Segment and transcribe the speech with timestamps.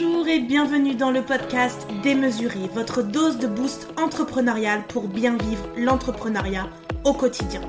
[0.00, 5.68] Bonjour et bienvenue dans le podcast Démesuré, votre dose de boost entrepreneurial pour bien vivre
[5.76, 6.68] l'entrepreneuriat
[7.04, 7.62] au quotidien.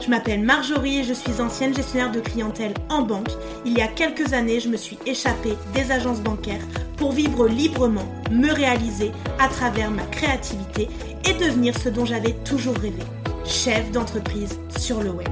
[0.00, 3.28] Je m'appelle Marjorie et je suis ancienne gestionnaire de clientèle en banque.
[3.66, 6.64] Il y a quelques années, je me suis échappée des agences bancaires
[6.96, 10.88] pour vivre librement, me réaliser à travers ma créativité
[11.28, 13.02] et devenir ce dont j'avais toujours rêvé,
[13.44, 15.28] chef d'entreprise sur le web.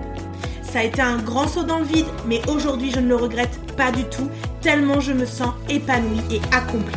[0.63, 3.59] Ça a été un grand saut dans le vide, mais aujourd'hui je ne le regrette
[3.83, 4.31] pas du tout,
[4.61, 6.95] tellement je me sens épanouie et accomplie.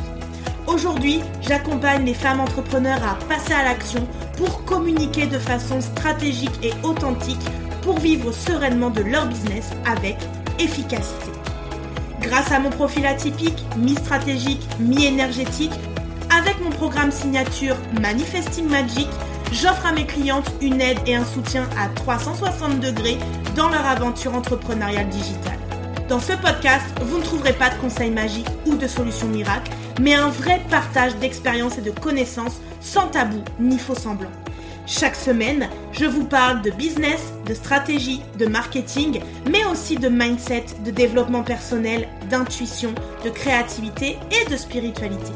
[0.68, 4.08] Aujourd'hui, j'accompagne les femmes entrepreneurs à passer à l'action
[4.38, 7.44] pour communiquer de façon stratégique et authentique
[7.82, 10.16] pour vivre sereinement de leur business avec
[10.60, 11.32] efficacité.
[12.22, 15.74] Grâce à mon profil atypique, mi-stratégique, mi-énergétique,
[16.38, 19.08] avec mon programme signature Manifesting Magic,
[19.52, 23.18] j'offre à mes clientes une aide et un soutien à 360 degrés
[23.56, 25.65] dans leur aventure entrepreneuriale digitale.
[26.08, 30.14] Dans ce podcast, vous ne trouverez pas de conseils magiques ou de solutions miracles, mais
[30.14, 34.30] un vrai partage d'expériences et de connaissances sans tabou ni faux semblant.
[34.86, 40.66] Chaque semaine, je vous parle de business, de stratégie, de marketing, mais aussi de mindset,
[40.86, 45.32] de développement personnel, d'intuition, de créativité et de spiritualité.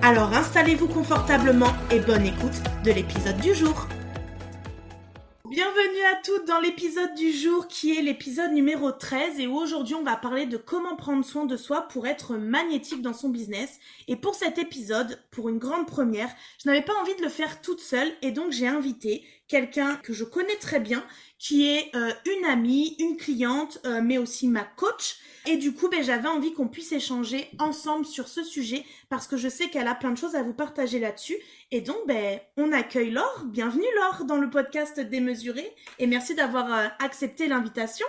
[0.00, 3.88] Alors installez-vous confortablement et bonne écoute de l'épisode du jour.
[5.50, 10.02] Bienvenue à toutes dans l'épisode du jour qui est l'épisode numéro 13 et aujourd'hui on
[10.02, 13.78] va parler de comment prendre soin de soi pour être magnétique dans son business.
[14.08, 16.30] Et pour cet épisode, pour une grande première,
[16.62, 20.12] je n'avais pas envie de le faire toute seule et donc j'ai invité quelqu'un que
[20.12, 21.04] je connais très bien
[21.38, 25.16] qui est euh, une amie, une cliente, euh, mais aussi ma coach.
[25.46, 29.36] Et du coup, ben, j'avais envie qu'on puisse échanger ensemble sur ce sujet parce que
[29.36, 31.36] je sais qu'elle a plein de choses à vous partager là-dessus.
[31.70, 33.44] Et donc, ben, on accueille Laure.
[33.46, 38.06] Bienvenue Laure dans le podcast Démesuré et merci d'avoir euh, accepté l'invitation.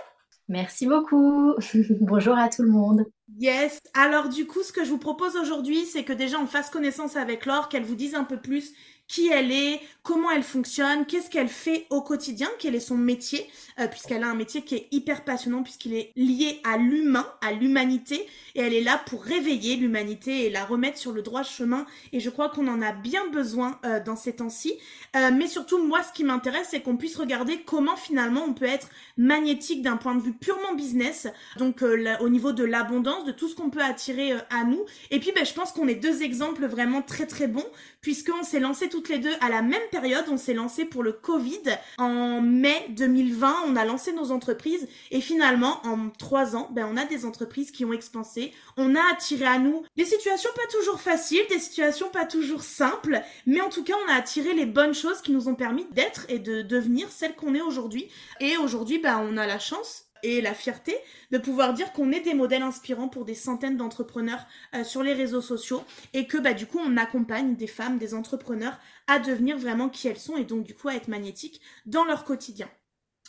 [0.48, 1.56] Merci beaucoup.
[2.02, 3.06] Bonjour à tout le monde.
[3.40, 3.82] Yes.
[3.96, 7.16] Alors du coup, ce que je vous propose aujourd'hui, c'est que déjà on fasse connaissance
[7.16, 8.74] avec Laure, qu'elle vous dise un peu plus
[9.08, 13.48] qui elle est, comment elle fonctionne, qu'est-ce qu'elle fait au quotidien, quel est son métier,
[13.80, 17.52] euh, puisqu'elle a un métier qui est hyper passionnant, puisqu'il est lié à l'humain, à
[17.52, 21.86] l'humanité, et elle est là pour réveiller l'humanité et la remettre sur le droit chemin.
[22.14, 24.74] Et je crois qu'on en a bien besoin euh, dans ces temps-ci.
[25.16, 28.66] Euh, mais surtout, moi, ce qui m'intéresse, c'est qu'on puisse regarder comment finalement on peut
[28.66, 31.28] être magnétique d'un point de vue purement business,
[31.58, 34.84] donc au niveau de l'abondance, de tout ce qu'on peut attirer à nous.
[35.12, 37.66] Et puis, ben, je pense qu'on est deux exemples vraiment très très bons,
[38.02, 40.24] puisqu'on s'est lancé toutes les deux à la même période.
[40.30, 41.64] On s'est lancé pour le Covid
[41.98, 43.56] en mai 2020.
[43.68, 47.72] On a lancé nos entreprises et finalement, en trois ans, ben, on a des entreprises
[47.72, 48.54] qui ont expansé.
[48.78, 53.22] On a attiré à nous des situations pas toujours faciles, des situations pas toujours simples,
[53.46, 56.26] mais en tout cas, on a attiré les bonnes choses qui nous ont permis d'être
[56.30, 58.08] et de devenir celles qu'on est aujourd'hui.
[58.40, 60.96] Et aujourd'hui, ben, on a la chance et la fierté
[61.32, 65.14] de pouvoir dire qu'on est des modèles inspirants pour des centaines d'entrepreneurs euh, sur les
[65.14, 65.84] réseaux sociaux
[66.14, 70.08] et que bah, du coup on accompagne des femmes, des entrepreneurs à devenir vraiment qui
[70.08, 72.70] elles sont et donc du coup à être magnétiques dans leur quotidien.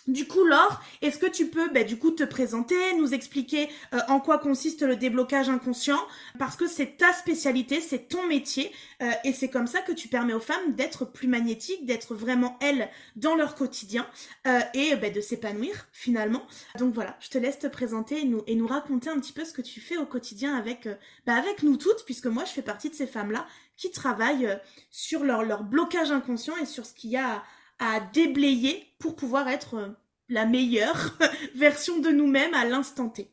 [0.06, 3.98] Du coup, Laure, est-ce que tu peux bah, du coup te présenter, nous expliquer euh,
[4.08, 5.98] en quoi consiste le déblocage inconscient?
[6.38, 8.70] Parce que c'est ta spécialité, c'est ton métier,
[9.02, 12.56] euh, et c'est comme ça que tu permets aux femmes d'être plus magnétiques, d'être vraiment
[12.60, 14.06] elles dans leur quotidien
[14.46, 16.46] euh, et bah, de s'épanouir finalement.
[16.78, 19.44] Donc voilà, je te laisse te présenter et nous, et nous raconter un petit peu
[19.44, 20.88] ce que tu fais au quotidien avec,
[21.26, 23.44] bah, avec nous toutes, puisque moi je fais partie de ces femmes-là
[23.76, 24.56] qui travaillent
[24.90, 27.42] sur leur, leur blocage inconscient et sur ce qu'il y a
[27.78, 29.88] à déblayer pour pouvoir être euh,
[30.28, 31.16] la meilleure
[31.54, 33.30] version de nous-mêmes à l'instant T.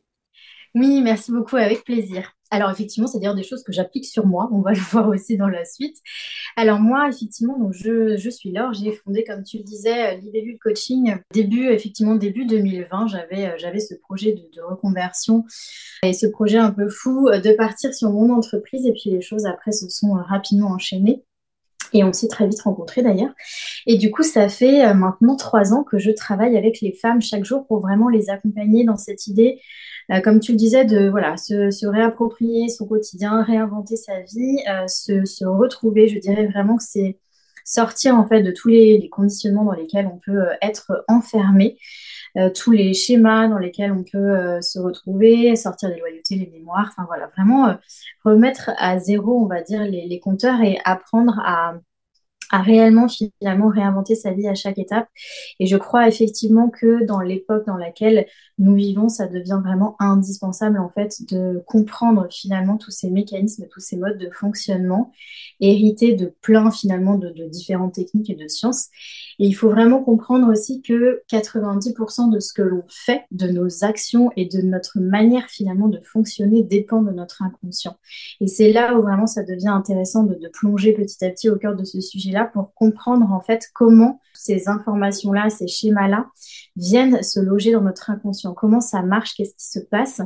[0.74, 2.32] Oui, merci beaucoup, avec plaisir.
[2.50, 5.36] Alors effectivement, c'est d'ailleurs des choses que j'applique sur moi, on va le voir aussi
[5.36, 5.96] dans la suite.
[6.56, 10.58] Alors moi, effectivement, donc je, je suis Laure, j'ai fondé, comme tu le disais, l'Ibellule
[10.58, 11.16] Coaching.
[11.32, 15.44] Début, effectivement, début 2020, j'avais, euh, j'avais ce projet de, reconversion
[16.04, 19.20] et ce projet un peu fou euh, de partir sur mon entreprise et puis les
[19.20, 21.24] choses après se sont rapidement enchaînées.
[21.94, 23.32] Et on s'est très vite rencontrés d'ailleurs.
[23.86, 27.22] Et du coup, ça fait euh, maintenant trois ans que je travaille avec les femmes
[27.22, 29.60] chaque jour pour vraiment les accompagner dans cette idée,
[30.10, 34.88] euh, comme tu le disais, de voilà, se, réapproprier son quotidien, réinventer sa vie, euh,
[34.88, 36.08] se, retrouver.
[36.08, 37.18] Je dirais vraiment que c'est
[37.64, 41.78] sortir en fait de tous les, conditionnements dans lesquels on peut être enfermé.
[42.54, 47.04] Tous les schémas dans lesquels on peut se retrouver, sortir des loyautés, les mémoires, enfin
[47.06, 47.76] voilà, vraiment
[48.24, 51.74] remettre à zéro, on va dire, les, compteurs et apprendre à
[52.52, 55.08] réellement finalement réinventer sa vie à chaque étape.
[55.60, 58.26] Et je crois effectivement que dans l'époque dans laquelle
[58.58, 63.80] nous vivons, ça devient vraiment indispensable en fait de comprendre finalement tous ces mécanismes, tous
[63.80, 65.12] ces modes de fonctionnement
[65.60, 68.88] hérités de plein finalement de, différentes techniques et de sciences.
[69.38, 73.84] Et il faut vraiment comprendre aussi que 90% de ce que l'on fait, de nos
[73.84, 77.96] actions et de notre manière finalement de fonctionner dépend de notre inconscient.
[78.40, 81.56] Et c'est là où vraiment ça devient intéressant de, de plonger petit à petit au
[81.56, 86.26] cœur de ce sujet-là pour comprendre en fait comment ces informations-là, ces schémas-là
[86.76, 88.43] viennent se loger dans notre inconscient.
[88.52, 90.20] Comment ça marche, qu'est-ce qui se passe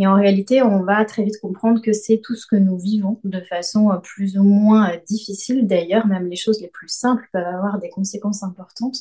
[0.00, 3.20] et en réalité, on va très vite comprendre que c'est tout ce que nous vivons
[3.22, 5.66] de façon euh, plus ou moins euh, difficile.
[5.66, 8.96] D'ailleurs, même les choses les plus simples peuvent avoir des conséquences importantes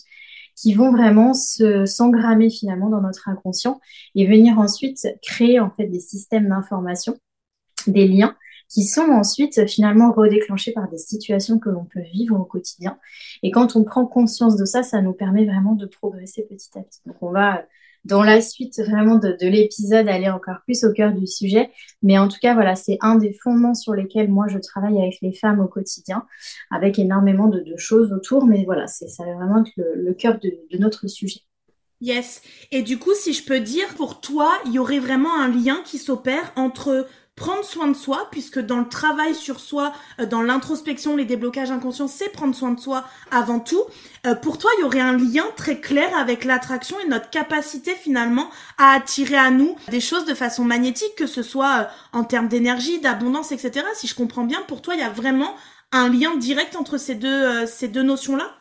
[0.58, 3.80] qui vont vraiment s'engrammer finalement dans notre inconscient
[4.14, 7.18] et venir ensuite créer en fait des systèmes d'information,
[7.88, 8.36] des liens
[8.68, 13.00] qui sont ensuite finalement redéclenchés par des situations que l'on peut vivre au quotidien.
[13.42, 16.82] Et quand on prend conscience de ça, ça nous permet vraiment de progresser petit à
[16.82, 17.00] petit.
[17.06, 17.64] Donc on va
[18.06, 21.70] dans la suite vraiment de, l'épisode aller encore plus au cœur du sujet.
[22.02, 25.18] Mais en tout cas, voilà, c'est un des fondements sur lesquels moi je travaille avec
[25.22, 26.26] les femmes au quotidien,
[26.72, 28.46] avec énormément de, choses autour.
[28.46, 31.42] Mais voilà, c'est ça va vraiment être le, cœur de, de notre sujet.
[32.02, 32.42] Yes.
[32.72, 35.82] Et du coup, si je peux dire, pour toi, il y aurait vraiment un lien
[35.84, 37.06] qui s'opère entre
[37.40, 41.72] prendre soin de soi, puisque dans le travail sur soi, euh, dans l'introspection, les déblocages
[41.72, 43.82] inconscients, c'est prendre soin de soi avant tout.
[44.28, 47.96] Euh, pour toi, il y aurait un lien très clair avec l'attraction et notre capacité
[47.96, 51.84] finalement à attirer à nous des choses de façon magnétique, que ce soit euh,
[52.14, 53.86] en termes d'énergie, d'abondance, etc.
[53.96, 55.56] Si je comprends bien, pour toi, il y a vraiment
[55.92, 58.59] un lien direct entre ces deux, ces deux notions-là?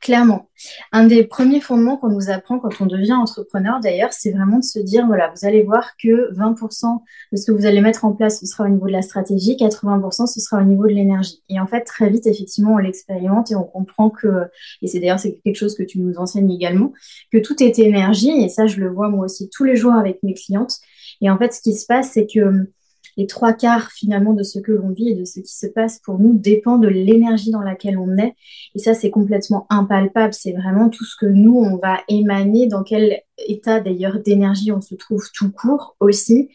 [0.00, 0.50] Clairement.
[0.92, 4.64] Un des premiers fondements qu'on nous apprend quand on devient entrepreneur, d'ailleurs, c'est vraiment de
[4.64, 7.02] se dire, voilà, vous allez voir que 20%
[7.32, 9.56] de ce que vous allez mettre en place, ce sera au niveau de la stratégie,
[9.56, 11.42] 80% ce sera au niveau de l'énergie.
[11.48, 14.44] Et en fait, très vite, effectivement, on l'expérimente et on comprend que,
[14.82, 16.92] et c'est d'ailleurs quelque chose que tu nous enseignes également,
[17.32, 18.30] que tout est énergie.
[18.30, 20.76] Et ça, je le vois moi aussi tous les jours avec mes clientes.
[21.22, 22.70] Et en fait, ce qui se passe, c'est que
[23.16, 25.98] les trois quarts finalement de ce que l'on vit et de ce qui se passe
[25.98, 28.34] pour nous dépend de l'énergie dans laquelle on est.
[28.74, 30.34] Et ça, c'est complètement impalpable.
[30.34, 34.80] C'est vraiment tout ce que nous, on va émaner, dans quel état d'ailleurs d'énergie on
[34.80, 36.50] se trouve tout court aussi.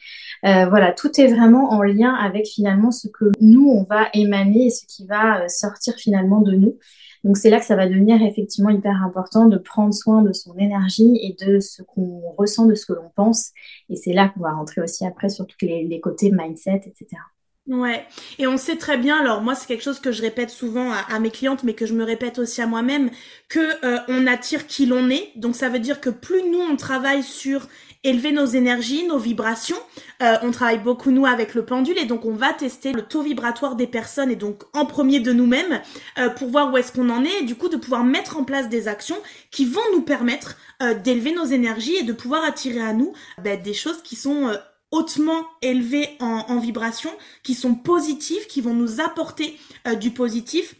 [0.45, 4.67] Euh, voilà, tout est vraiment en lien avec finalement ce que nous, on va émaner
[4.67, 6.77] et ce qui va euh, sortir finalement de nous.
[7.23, 10.57] Donc c'est là que ça va devenir effectivement hyper important de prendre soin de son
[10.57, 13.51] énergie et de ce qu'on ressent, de ce que l'on pense.
[13.89, 17.21] Et c'est là qu'on va rentrer aussi après sur tous les, côtés mindset, etc.
[17.68, 18.06] Ouais,
[18.39, 19.19] et on sait très bien.
[19.19, 21.94] Alors moi, c'est quelque chose que je répète souvent à, mes clientes, mais que je
[21.94, 23.12] me répète aussi à moi-même,
[23.50, 25.29] que euh, on attire qui l'on est.
[25.35, 27.68] Donc ça veut dire que plus nous on travaille sur
[28.03, 29.77] élever nos énergies, nos vibrations.
[30.21, 33.21] Euh, on travaille beaucoup nous avec le pendule et donc on va tester le taux
[33.21, 35.81] vibratoire des personnes et donc en premier de nous-mêmes
[36.18, 38.44] euh, pour voir où est-ce qu'on en est et du coup de pouvoir mettre en
[38.44, 39.18] place des actions
[39.51, 43.13] qui vont nous permettre euh, d'élever nos énergies et de pouvoir attirer à nous
[43.44, 44.51] ben, des choses qui sont
[44.89, 47.12] hautement élevées en, en, vibration,
[47.44, 49.57] qui sont positives, qui vont nous apporter
[50.01, 50.75] du positif.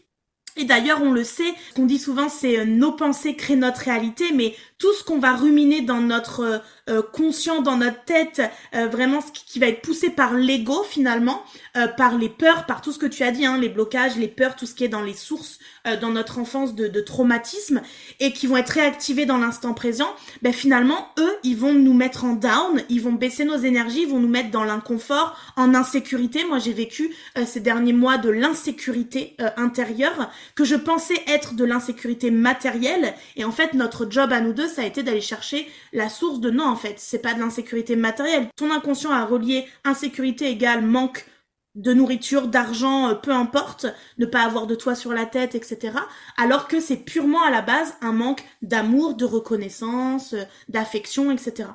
[0.56, 4.32] Et d'ailleurs, on le sait, ce qu'on dit souvent, c'est nos pensées créent notre réalité,
[4.34, 6.60] mais tout ce qu'on va ruminer dans notre
[6.90, 8.42] euh, conscient dans notre tête,
[8.74, 11.44] euh, vraiment ce qui, va être poussé par l'ego finalement,
[11.76, 14.26] euh, par les peurs, par tout ce que tu as dit, hein, les blocages, les
[14.26, 15.60] peurs, tout ce qui est dans les sources
[16.00, 17.82] dans notre enfance de, de, traumatisme
[18.20, 20.08] et qui vont être réactivés dans l'instant présent,
[20.40, 24.08] ben finalement eux ils vont nous mettre en down, ils vont baisser nos énergies, ils
[24.08, 26.44] vont nous mettre dans l'inconfort, en insécurité.
[26.44, 27.12] Moi j'ai vécu
[27.44, 33.52] ces derniers mois de l'insécurité intérieure que je pensais être de l'insécurité matérielle et en
[33.52, 36.66] fait notre job à nous deux ça a été d'aller chercher la source de non
[36.66, 38.48] en fait, c'est pas de l'insécurité matérielle.
[38.56, 41.26] Ton inconscient a relié insécurité égale manque
[41.74, 43.86] de nourriture, d'argent, euh, peu importe,
[44.18, 45.96] ne pas avoir de toit sur la tête, etc.
[46.36, 51.70] Alors que c'est purement à la base un manque d'amour, de reconnaissance, euh, d'affection, etc.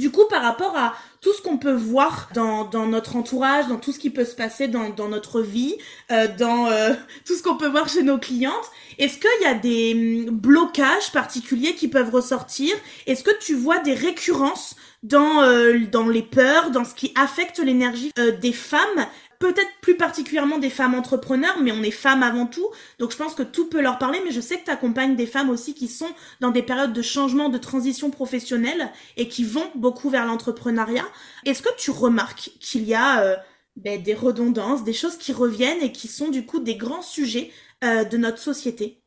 [0.00, 3.92] Du coup, par rapport à tout ce qu'on peut voir dans, notre entourage, dans tout
[3.92, 5.76] ce qui peut se passer dans, notre vie,
[6.10, 6.94] euh, dans euh,
[7.26, 11.12] tout ce qu'on peut voir chez nos clientes, est-ce qu'il y a des hum, blocages
[11.12, 12.74] particuliers qui peuvent ressortir?
[13.06, 17.58] Est-ce que tu vois des récurrences dans, euh, dans les peurs, dans ce qui affecte
[17.58, 19.06] l'énergie des femmes
[19.40, 22.68] peut-être plus particulièrement des femmes entrepreneurs, mais on est femmes avant tout,
[22.98, 25.26] donc je pense que tout peut leur parler, mais je sais que tu accompagnes des
[25.26, 29.66] femmes aussi qui sont dans des périodes de changement, de transition professionnelle et qui vont
[29.74, 31.06] beaucoup vers l'entrepreneuriat.
[31.46, 33.36] Est-ce que tu remarques qu'il y a euh,
[33.76, 37.50] ben, des redondances, des choses qui reviennent et qui sont du coup des grands sujets
[37.82, 39.00] euh, de notre société?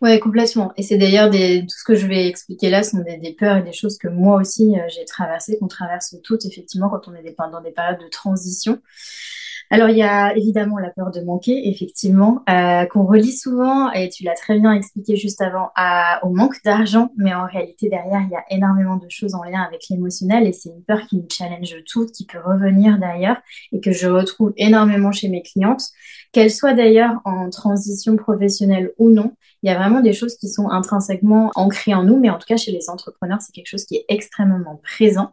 [0.00, 0.72] Ouais, complètement.
[0.76, 3.72] Et c'est d'ailleurs tout ce que je vais expliquer là sont des, peurs et des
[3.72, 7.60] choses que moi aussi euh, j'ai traversées, qu'on traverse toutes effectivement quand on est dans
[7.60, 8.80] des périodes de transition.
[9.70, 14.08] Alors, il y a évidemment la peur de manquer, effectivement, euh, qu'on relie souvent, et
[14.08, 18.22] tu l'as très bien expliqué juste avant, à, au manque d'argent, mais en réalité, derrière,
[18.22, 21.16] il y a énormément de choses en lien avec l'émotionnel, et c'est une peur qui
[21.16, 23.36] nous challenge toutes, qui peut revenir d'ailleurs,
[23.72, 25.82] et que je retrouve énormément chez mes clientes,
[26.32, 29.32] qu'elles soient d'ailleurs en transition professionnelle ou non.
[29.62, 32.46] Il y a vraiment des choses qui sont intrinsèquement ancrées en nous, mais en tout
[32.46, 35.32] cas, chez les entrepreneurs, c'est quelque chose qui est extrêmement présent.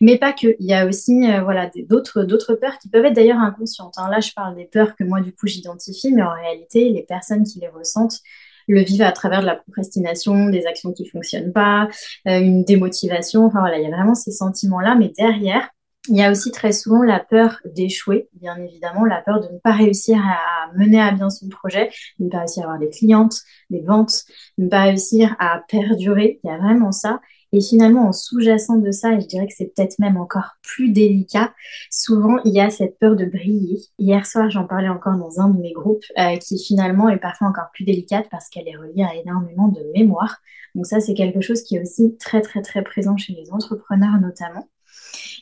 [0.00, 0.54] Mais pas que.
[0.60, 3.94] Il y a aussi, euh, voilà, d'autres, d'autres peurs qui peuvent être d'ailleurs inconscientes.
[3.96, 4.08] Hein.
[4.10, 7.44] Là, je parle des peurs que moi, du coup, j'identifie, mais en réalité, les personnes
[7.44, 8.20] qui les ressentent
[8.68, 11.88] le vivent à travers de la procrastination, des actions qui fonctionnent pas,
[12.28, 13.44] euh, une démotivation.
[13.44, 15.68] Enfin voilà, il y a vraiment ces sentiments-là, mais derrière,
[16.08, 19.58] il y a aussi très souvent la peur d'échouer, bien évidemment, la peur de ne
[19.58, 22.90] pas réussir à mener à bien son projet, de ne pas réussir à avoir des
[22.90, 23.36] clientes,
[23.70, 24.24] des ventes,
[24.58, 26.40] de ne pas réussir à perdurer.
[26.44, 27.20] Il y a vraiment ça.
[27.52, 30.90] Et finalement, en sous-jacent de ça, et je dirais que c'est peut-être même encore plus
[30.90, 31.54] délicat,
[31.88, 33.78] souvent il y a cette peur de briller.
[33.98, 37.46] Hier soir, j'en parlais encore dans un de mes groupes, euh, qui finalement est parfois
[37.46, 40.38] encore plus délicate parce qu'elle est reliée à énormément de mémoire.
[40.74, 44.20] Donc ça, c'est quelque chose qui est aussi très très très présent chez les entrepreneurs
[44.20, 44.68] notamment.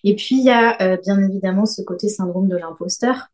[0.04, 3.28] Et puis il y a euh, bien évidemment ce côté syndrome de l'imposteur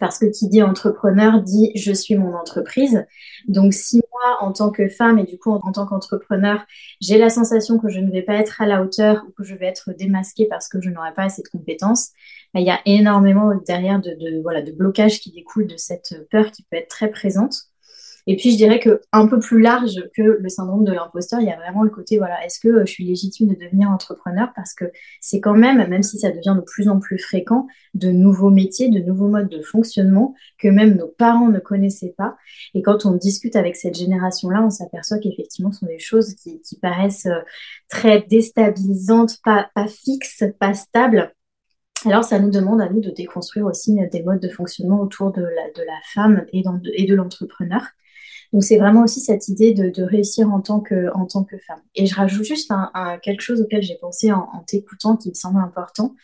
[0.00, 3.04] parce que qui dit entrepreneur dit je suis mon entreprise.
[3.48, 6.64] Donc si moi, en tant que femme et du coup en, tant qu'entrepreneur,
[7.00, 9.54] j'ai la sensation que je ne vais pas être à la hauteur ou que je
[9.54, 12.10] vais être démasquée parce que je n'aurai pas assez de compétences,
[12.54, 16.50] bah, il y a énormément derrière de, voilà, de blocages qui découlent de cette peur
[16.50, 17.71] qui peut être très présente.
[18.28, 21.46] Et puis, je dirais que un peu plus large que le syndrome de l'imposteur, il
[21.46, 24.52] y a vraiment le côté, voilà, est-ce que euh, je suis légitime de devenir entrepreneur?
[24.54, 24.84] Parce que
[25.20, 28.90] c'est quand même, même si ça devient de plus en plus fréquent, de nouveaux métiers,
[28.90, 32.36] de nouveaux modes de fonctionnement que même nos parents ne connaissaient pas.
[32.74, 36.60] Et quand on discute avec cette génération-là, on s'aperçoit qu'effectivement, ce sont des choses qui,
[36.80, 37.40] paraissent euh,
[37.88, 41.32] très déstabilisantes, pas, fixes, pas stables.
[42.04, 45.42] Alors, ça nous demande à nous de déconstruire aussi des modes de fonctionnement autour de
[45.42, 46.62] la, femme et
[47.06, 47.82] de l'entrepreneur.
[48.52, 51.10] Donc c'est vraiment aussi cette idée de, réussir en tant, que,
[51.66, 51.80] femme.
[51.94, 52.72] Et je rajoute juste
[53.22, 56.14] quelque chose auquel j'ai pensé en, t'écoutant qui me semble important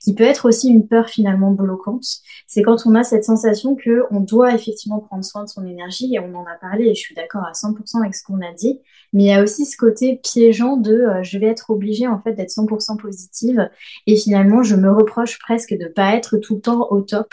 [0.00, 2.04] qui peut être aussi une peur finalement bloquante.
[2.46, 6.14] C'est quand on a cette sensation que on doit effectivement prendre soin de son énergie
[6.14, 8.52] et on en a parlé et je suis d'accord à 100% avec ce qu'on a
[8.52, 8.80] dit.
[9.12, 12.20] Mais il y a aussi ce côté piégeant de euh, je vais être obligée en
[12.20, 13.68] fait d'être 100% positive
[14.06, 17.32] et finalement je me reproche presque de pas être tout le temps au top.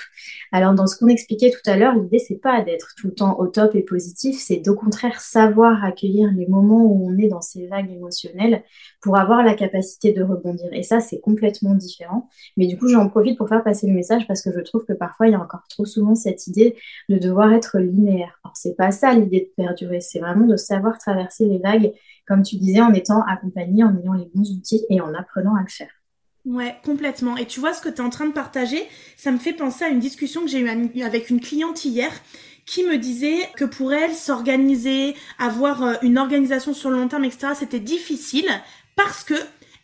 [0.52, 3.38] Alors dans ce qu'on expliquait tout à l'heure, l'idée c'est pas d'être tout le temps
[3.40, 7.42] au top et positif, c'est au contraire savoir accueillir les moments où on est dans
[7.42, 8.64] ces vagues émotionnelles
[9.02, 10.70] pour avoir la capacité de rebondir.
[10.74, 12.30] Et ça c'est complètement différent.
[12.58, 14.94] Mais du coup, j'en profite pour faire passer le message parce que je trouve que
[14.94, 16.76] parfois, il y a encore trop souvent cette idée
[17.10, 18.40] de devoir être linéaire.
[18.44, 21.94] Alors, c'est pas ça l'idée de perdurer, c'est vraiment de savoir traverser les vagues,
[22.28, 25.62] comme tu disais, en étant accompagné, en ayant les bons outils et en apprenant à
[25.62, 26.05] le faire.
[26.46, 27.38] Ouais, complètement.
[27.38, 28.88] Et tu vois ce que tu es en train de partager,
[29.18, 32.12] ça me fait penser à une discussion que j'ai eue avec une cliente hier
[32.66, 37.26] qui me disait que pour elle, s'organiser, avoir euh, une organisation sur le long terme,
[37.26, 38.50] etc., c'était difficile
[38.96, 39.36] parce que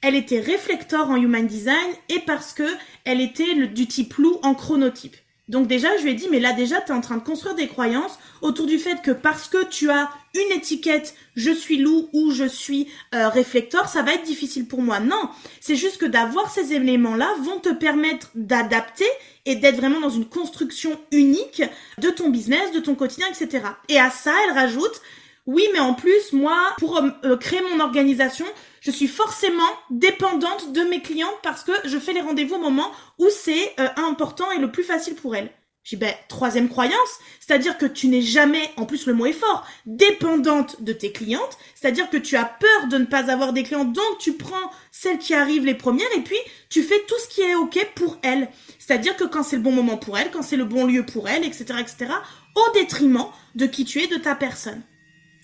[0.01, 1.77] elle était réflector en human design
[2.09, 2.67] et parce que
[3.05, 5.15] elle était du type loup en chronotype.
[5.51, 7.55] Donc déjà, je lui ai dit, mais là déjà, tu es en train de construire
[7.55, 12.07] des croyances autour du fait que parce que tu as une étiquette, je suis loup
[12.13, 15.01] ou je suis euh, réflecteur, ça va être difficile pour moi.
[15.01, 15.29] Non,
[15.59, 19.09] c'est juste que d'avoir ces éléments-là vont te permettre d'adapter
[19.45, 21.61] et d'être vraiment dans une construction unique
[21.97, 23.65] de ton business, de ton quotidien, etc.
[23.89, 25.01] Et à ça, elle rajoute,
[25.47, 28.45] oui, mais en plus, moi, pour euh, créer mon organisation,
[28.81, 32.91] je suis forcément dépendante de mes clientes parce que je fais les rendez-vous au moment
[33.19, 35.51] où c'est euh, important et le plus facile pour elles.
[35.83, 39.65] J'ai ben troisième croyance, c'est-à-dire que tu n'es jamais, en plus le mot est fort,
[39.87, 43.91] dépendante de tes clientes, c'est-à-dire que tu as peur de ne pas avoir des clientes,
[43.91, 46.37] donc tu prends celles qui arrivent les premières et puis
[46.69, 48.49] tu fais tout ce qui est ok pour elles.
[48.77, 51.27] C'est-à-dire que quand c'est le bon moment pour elles, quand c'est le bon lieu pour
[51.27, 52.13] elles, etc., etc.,
[52.53, 54.83] au détriment de qui tu es, de ta personne.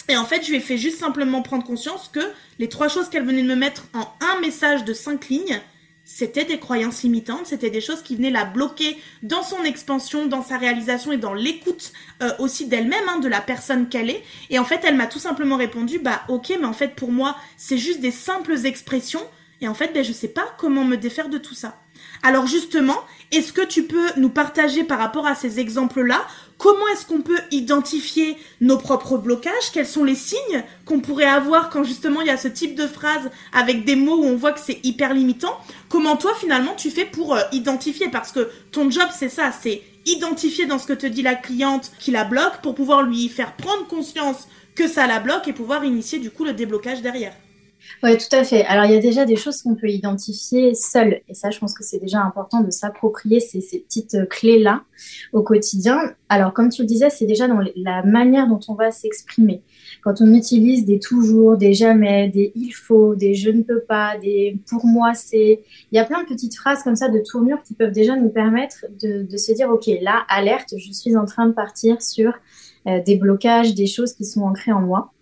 [0.09, 2.21] Et en fait, je lui ai fait juste simplement prendre conscience que
[2.59, 5.61] les trois choses qu'elle venait de me mettre en un message de cinq lignes,
[6.05, 10.41] c'était des croyances limitantes, c'était des choses qui venaient la bloquer dans son expansion, dans
[10.41, 11.91] sa réalisation et dans l'écoute
[12.23, 14.23] euh, aussi d'elle-même, hein, de la personne qu'elle est.
[14.49, 17.35] Et en fait, elle m'a tout simplement répondu, bah ok, mais en fait pour moi,
[17.57, 19.21] c'est juste des simples expressions.
[19.59, 21.81] Et en fait, ben, je sais pas comment me défaire de tout ça.
[22.23, 22.97] Alors justement,
[23.31, 26.25] est-ce que tu peux nous partager par rapport à ces exemples-là
[26.57, 31.69] Comment est-ce qu'on peut identifier nos propres blocages Quels sont les signes qu'on pourrait avoir
[31.69, 34.53] quand justement il y a ce type de phrase avec des mots où on voit
[34.53, 35.55] que c'est hyper limitant?
[35.89, 38.09] Comment toi finalement tu fais pour euh, identifier?
[38.09, 41.91] Parce que ton job c'est ça, c'est identifier dans ce que te dit la cliente
[41.99, 45.83] qui la bloque pour pouvoir lui faire prendre conscience que ça la bloque et pouvoir
[45.83, 47.33] initier du coup le déblocage derrière.
[48.03, 48.63] Oui, tout à fait.
[48.65, 51.21] Alors, il y a déjà des choses qu'on peut identifier seul.
[51.27, 54.83] Et ça, je pense que c'est déjà important de s'approprier ces, petites euh, clés-là
[55.33, 56.13] au quotidien.
[56.29, 59.61] Alors, comme tu le disais, c'est déjà dans la manière dont on va s'exprimer.
[60.03, 64.17] Quand on utilise des toujours, des jamais, des il faut, des je ne peux pas,
[64.17, 65.63] des pour moi c'est.
[65.91, 68.29] Il y a plein de petites phrases comme ça de tournure qui peuvent déjà nous
[68.29, 72.33] permettre de, de se dire, OK, là, alerte, je suis en train de partir sur
[72.87, 75.13] euh, des blocages, des choses qui sont ancrées en moi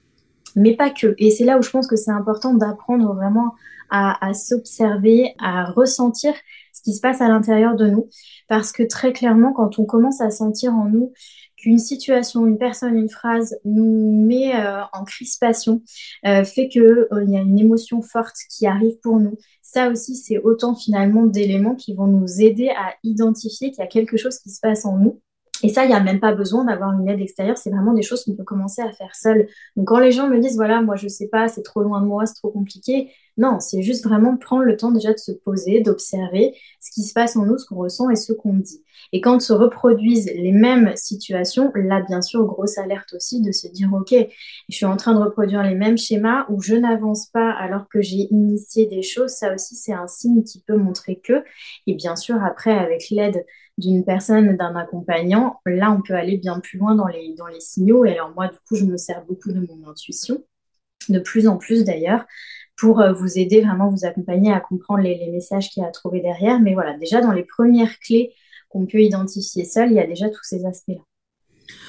[0.55, 1.15] mais pas que.
[1.17, 3.53] Et c'est là où je pense que c'est important d'apprendre vraiment
[3.89, 6.33] à, s'observer, à ressentir
[6.73, 8.09] ce qui se passe à l'intérieur de nous.
[8.47, 11.13] Parce que très clairement, quand on commence à sentir en nous
[11.57, 15.81] qu'une situation, une personne, une phrase nous met euh, en crispation,
[16.25, 19.37] euh, fait qu'il euh, y a une émotion forte qui arrive pour nous.
[19.61, 23.87] Ça aussi, c'est autant finalement d'éléments qui vont nous aider à identifier qu'il y a
[23.87, 25.21] quelque chose qui se passe en nous
[25.63, 28.01] et ça, il n'y a même pas besoin d'avoir une aide extérieure, c'est vraiment des
[28.01, 29.47] choses qu'on peut commencer à faire seul.
[29.75, 32.05] Donc quand les gens me disent, voilà, moi je sais pas, c'est trop loin de
[32.07, 35.81] moi, c'est trop compliqué, non, c'est juste vraiment prendre le temps déjà de se poser,
[35.81, 38.81] d'observer ce qui se passe en nous, ce qu'on ressent et ce qu'on dit.
[39.11, 43.67] Et quand se reproduisent les mêmes situations, là, bien sûr, grosse alerte aussi de se
[43.67, 44.15] dire, OK,
[44.69, 48.01] je suis en train de reproduire les mêmes schémas ou je n'avance pas alors que
[48.01, 51.43] j'ai initié des choses, ça aussi, c'est un signe qui peut montrer que.
[51.87, 53.45] Et bien sûr, après, avec l'aide
[53.77, 57.59] d'une personne, d'un accompagnant, là, on peut aller bien plus loin dans les, dans les
[57.59, 58.05] signaux.
[58.05, 60.43] Et alors, moi, du coup, je me sers beaucoup de mon intuition,
[61.09, 62.25] de plus en plus d'ailleurs,
[62.77, 65.91] pour euh, vous aider vraiment, vous accompagner à comprendre les, messages qu'il y a à
[65.91, 66.59] trouver derrière.
[66.59, 68.33] Mais voilà, déjà, dans les premières clés
[68.69, 71.01] qu'on peut identifier seul, il y a déjà tous ces aspects-là.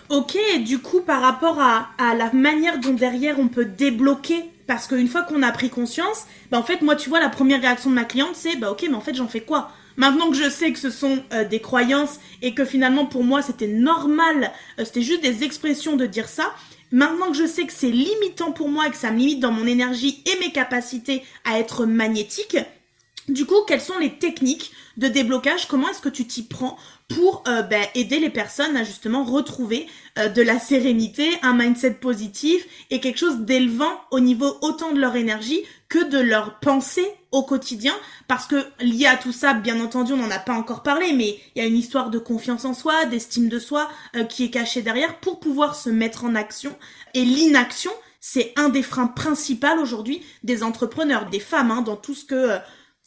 [0.09, 4.87] Ok, du coup, par rapport à, à, la manière dont derrière on peut débloquer, parce
[4.87, 7.91] qu'une fois qu'on a pris conscience, bah en fait, moi, tu vois, la première réaction
[7.91, 9.71] de ma cliente, c'est bah ok, mais en fait, j'en fais quoi?
[9.97, 13.43] Maintenant que je sais que ce sont euh, des croyances et que finalement pour moi
[13.43, 16.55] c'était normal, euh, c'était juste des expressions de dire ça,
[16.93, 19.53] maintenant que je sais que c'est limitant pour moi et que ça me limite dans
[19.53, 22.57] mon énergie et mes capacités à être magnétique,
[23.29, 25.67] du coup, quelles sont les techniques de déblocage?
[25.67, 26.77] Comment est-ce que tu t'y prends
[27.09, 29.87] pour euh, ben, aider les personnes à justement retrouver
[30.19, 35.01] euh, de la sérénité, un mindset positif et quelque chose d'élevant au niveau autant de
[35.01, 37.95] leur énergie que de leur pensée au quotidien
[38.29, 41.39] parce que lié à tout ça, bien entendu, on n'en a pas encore parlé, mais
[41.55, 44.51] il y a une histoire de confiance en soi, d'estime de soi euh, qui est
[44.51, 46.77] cachée derrière pour pouvoir se mettre en action
[47.15, 47.93] et l'inaction
[48.29, 52.59] c'est un des freins principaux aujourd'hui des entrepreneurs, des femmes, hein, dans tout ce que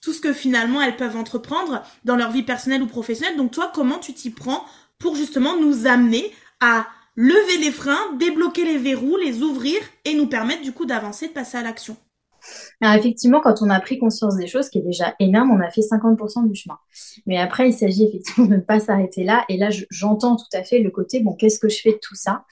[0.01, 3.35] tout ce que finalement elles peuvent entreprendre dans leur vie personnelle ou professionnelle.
[3.35, 4.65] Donc toi, comment tu t'y prends
[4.97, 6.87] pour justement nous amener à
[7.17, 11.33] lever les freins, débloquer les verrous, les ouvrir et nous permettre du coup d'avancer, de
[11.33, 11.97] passer à l'action?
[12.81, 15.69] Alors effectivement, quand on a pris conscience des choses, qui est déjà énorme, on a
[15.69, 16.77] fait 50% du chemin.
[17.25, 19.45] Mais après, il s'agit effectivement de ne pas s'arrêter là.
[19.49, 22.15] Et là, j'entends tout à fait le côté, bon, qu'est-ce que je fais de tout
[22.15, 22.45] ça?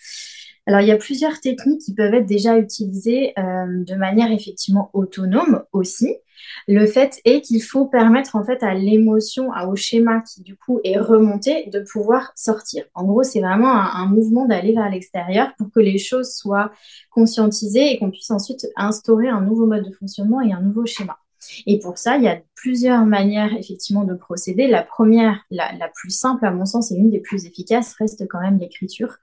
[0.66, 4.90] Alors, il y a plusieurs techniques qui peuvent être déjà utilisées euh, de manière effectivement
[4.94, 6.18] autonome aussi.
[6.68, 10.80] Le fait est qu'il faut permettre en fait à l'émotion, au schéma qui du coup
[10.84, 12.86] est remonté, de pouvoir sortir.
[12.94, 16.72] En gros, c'est vraiment un, mouvement d'aller vers l'extérieur pour que les choses soient
[17.12, 21.18] conscientisées et qu'on puisse ensuite instaurer un nouveau mode de fonctionnement et un nouveau schéma.
[21.66, 24.68] Et pour ça, il y a plusieurs manières effectivement de procéder.
[24.68, 28.28] La première, la, la plus simple à mon sens et une des plus efficaces, reste
[28.28, 29.18] quand même l'écriture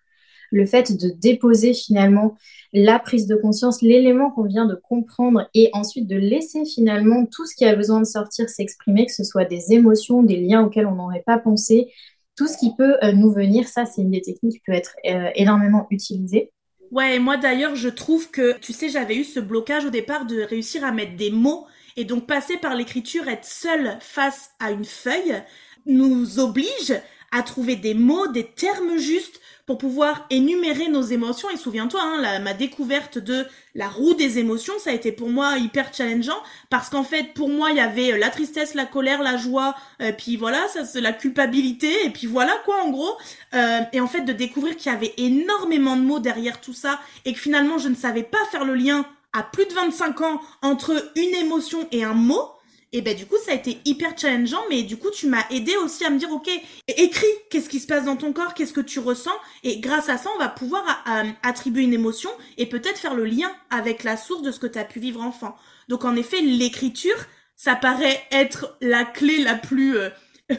[0.55, 2.37] le fait de déposer finalement
[2.73, 7.45] la prise de conscience, l'élément qu'on vient de comprendre et ensuite de laisser finalement tout
[7.45, 10.87] ce qui a besoin de sortir s'exprimer, que ce soit des émotions, des liens auxquels
[10.87, 11.93] on n'aurait pas pensé,
[12.37, 14.95] tout ce qui peut euh, nous venir, ça c'est une des techniques qui peut être
[15.07, 16.53] euh, énormément utilisée.
[16.91, 20.43] Ouais, moi d'ailleurs je trouve que, tu sais, j'avais eu ce blocage au départ de
[20.43, 24.85] réussir à mettre des mots et donc passer par l'écriture, être seul face à une
[24.85, 25.43] feuille,
[25.87, 26.95] nous oblige
[27.35, 31.51] à trouver des mots, des termes justes pour pouvoir énumérer nos émotions.
[31.51, 33.45] Et souviens-toi, hein, ma découverte de
[33.75, 37.49] la roue des émotions, ça a été pour moi hyper challengeant parce qu'en fait, pour
[37.49, 40.85] moi, il y avait euh, la tristesse, la colère, la joie, euh, puis voilà, ça
[40.85, 43.17] c'est la culpabilité, et puis voilà quoi en gros.
[43.55, 47.01] Euh, et en fait, de découvrir qu'il y avait énormément de mots derrière tout ça
[47.25, 50.41] et que finalement, je ne savais pas faire le lien à plus de 25 ans
[50.63, 52.54] entre une émotion et un mot,
[52.95, 55.77] et ben du coup, ça a été hyper challengeant, mais du coup, tu m'as aidé
[55.79, 56.49] aussi à me dire, ok,
[56.87, 60.17] écris, qu'est-ce qui se passe dans ton corps, qu'est-ce que tu ressens, et grâce à
[60.17, 61.05] ça, on va pouvoir
[61.43, 64.79] attribuer une émotion et peut-être faire le lien avec la source de ce que tu
[64.79, 65.57] as pu vivre enfant.
[65.89, 67.17] Donc en effet, l'écriture,
[67.57, 70.11] ça paraît être la clé la plus euh,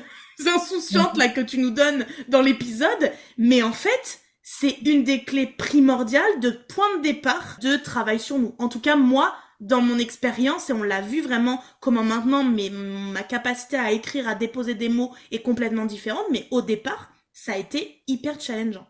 [0.45, 5.47] insouciante là que tu nous donnes dans l'épisode, mais en fait, c'est une des clés
[5.47, 8.55] primordiales de point de départ de travail sur nous.
[8.59, 12.69] En tout cas, moi, dans mon expérience, et on l'a vu vraiment comment maintenant mais
[12.69, 17.53] ma capacité à écrire, à déposer des mots est complètement différente, mais au départ, ça
[17.53, 18.87] a été hyper challengeant.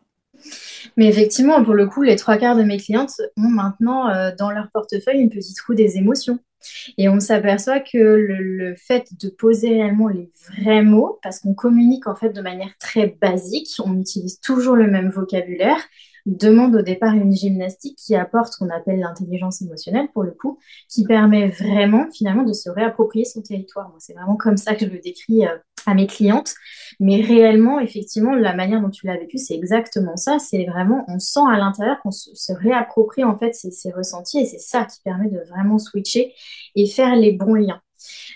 [0.97, 4.51] Mais effectivement, pour le coup, les trois quarts de mes clientes ont maintenant euh, dans
[4.51, 6.39] leur portefeuille une petite roue des émotions.
[6.97, 11.54] Et on s'aperçoit que le, le, fait de poser réellement les vrais mots, parce qu'on
[11.54, 15.80] communique en fait de manière très basique, on utilise toujours le même vocabulaire,
[16.25, 20.57] demande au départ une gymnastique qui apporte ce qu'on appelle l'intelligence émotionnelle pour le coup,
[20.89, 23.89] qui permet vraiment finalement de se réapproprier son territoire.
[23.89, 26.55] Moi, c'est vraiment comme ça que je le décris euh, à mes clientes.
[26.99, 30.39] Mais réellement, effectivement, la manière dont tu l'as vécu, c'est exactement ça.
[30.39, 34.59] C'est vraiment, on sent à l'intérieur qu'on se, réapproprie en fait ces, ressentis et c'est
[34.59, 36.33] ça qui permet de vraiment switcher
[36.75, 37.81] et faire les bons liens.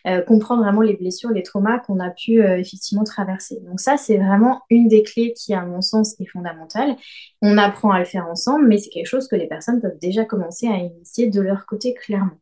[0.08, 3.60] Euh, comprendre vraiment les blessures, les traumas qu'on a pu euh, effectivement traverser.
[3.66, 6.96] Donc ça, c'est vraiment une des clés qui, à mon sens, est fondamentale.
[7.42, 10.26] On apprend à le faire ensemble, mais c'est quelque chose que les personnes peuvent déjà
[10.26, 12.38] commencer à initier de leur côté clairement.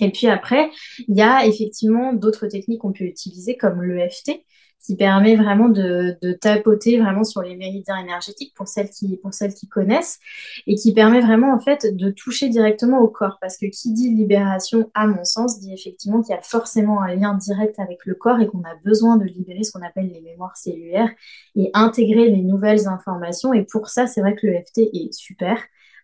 [0.00, 0.70] Et puis après,
[1.08, 4.44] il y a effectivement d'autres techniques qu'on peut utiliser comme l'EFT
[4.84, 9.34] qui permet vraiment de, de, tapoter vraiment sur les méridiens énergétiques pour celles qui pour
[9.34, 10.18] celles qui connaissent
[10.66, 13.38] et qui permet vraiment en fait de toucher directement au corps.
[13.40, 17.14] Parce que qui dit libération à mon sens dit effectivement qu'il y a forcément un
[17.14, 20.20] lien direct avec le corps et qu'on a besoin de libérer ce qu'on appelle les
[20.22, 21.10] mémoires cellulaires
[21.56, 23.52] et intégrer les nouvelles informations.
[23.52, 25.58] Et pour ça c'est vrai que l'EFT est super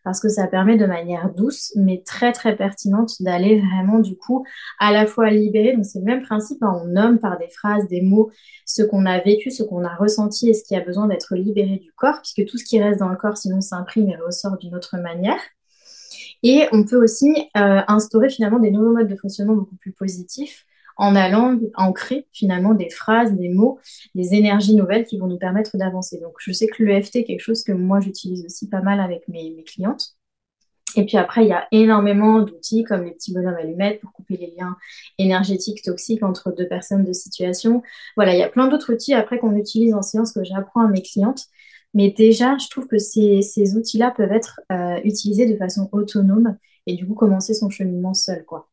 [0.07, 4.47] parce que ça permet de manière douce, mais très très pertinente, d'aller vraiment du coup
[4.79, 5.73] à la fois libérer.
[5.75, 6.81] Donc c'est le même principe, hein.
[6.81, 8.31] on nomme par des phrases, des mots,
[8.67, 11.79] ce qu'on a vécu, ce qu'on a ressenti et ce qui a besoin d'être libéré
[11.79, 14.77] du corps, puisque tout ce qui reste dans le corps sinon s'imprime et ressort d'une
[14.77, 15.41] autre manière.
[16.45, 20.67] Et on peut aussi euh, instaurer finalement des nouveaux modes de fonctionnement beaucoup plus positifs
[20.97, 23.79] en allant ancrer finalement des phrases, des mots,
[24.15, 26.19] des énergies nouvelles qui vont nous permettre d'avancer.
[26.21, 29.29] Donc je sais que l'EFT est quelque chose que moi j'utilise aussi pas mal avec
[29.29, 30.17] mes, mes clientes.
[30.97, 34.39] Et puis après, il y a énormément d'outils comme les petits bonhommes allumettes pour couper
[34.39, 34.77] les liens
[35.19, 37.83] énergétiques toxiques entre deux personnes de situation.
[38.17, 40.89] Voilà, il y a plein d'autres outils après qu'on utilise en séance que j'apprends à
[40.89, 41.45] mes clientes.
[41.93, 46.57] Mais déjà, je trouve que ces, outils-là peuvent être euh, utilisés de façon autonome
[46.87, 48.69] et du coup commencer son cheminement seul, quoi.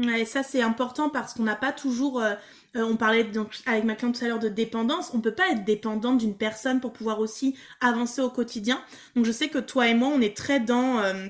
[0.00, 2.20] Ouais, ça c'est important parce qu'on n'a pas toujours.
[2.20, 2.34] Euh,
[2.76, 5.10] euh, on parlait donc avec ma cliente tout à l'heure de dépendance.
[5.14, 8.82] On peut pas être dépendant d'une personne pour pouvoir aussi avancer au quotidien.
[9.14, 11.26] Donc je sais que toi et moi, on est très dans euh,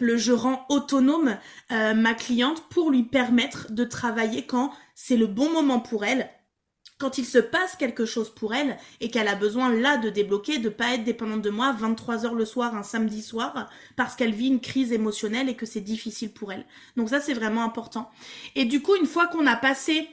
[0.00, 1.36] le je rends autonome
[1.70, 6.28] ma cliente pour lui permettre de travailler quand c'est le bon moment pour elle
[6.98, 10.58] quand il se passe quelque chose pour elle et qu'elle a besoin là de débloquer,
[10.58, 14.32] de pas être dépendante de moi 23 heures le soir, un samedi soir, parce qu'elle
[14.32, 16.64] vit une crise émotionnelle et que c'est difficile pour elle.
[16.96, 18.10] Donc ça, c'est vraiment important.
[18.54, 20.08] Et du coup, une fois qu'on a passé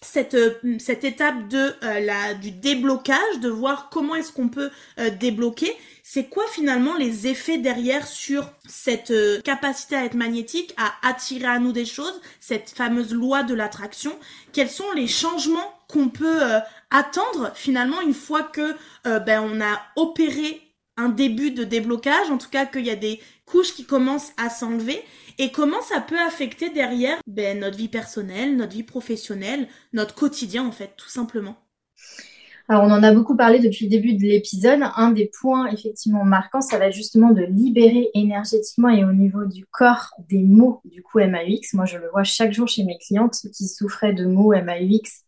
[0.00, 4.70] cette, euh, cette étape de euh, la du déblocage, de voir comment est-ce qu'on peut
[4.98, 9.12] euh, débloquer, c'est quoi finalement les effets derrière sur cette
[9.42, 14.16] capacité à être magnétique, à attirer à nous des choses, cette fameuse loi de l'attraction?
[14.52, 16.42] Quels sont les changements qu'on peut
[16.90, 18.74] attendre finalement une fois que
[19.04, 20.60] ben on a opéré
[20.98, 24.50] un début de déblocage, en tout cas qu'il y a des couches qui commencent à
[24.50, 25.02] s'enlever
[25.38, 30.66] et comment ça peut affecter derrière ben, notre vie personnelle, notre vie professionnelle, notre quotidien
[30.66, 31.56] en fait, tout simplement.
[32.70, 34.80] Alors, on en a beaucoup parlé depuis le début de l'épisode.
[34.96, 39.64] Un des points effectivement marquants, ça va justement de libérer énergétiquement et au niveau du
[39.64, 41.72] corps des mots du coup MAUX.
[41.72, 45.24] Moi, je le vois chaque jour chez mes clientes qui souffraient de mots MAUX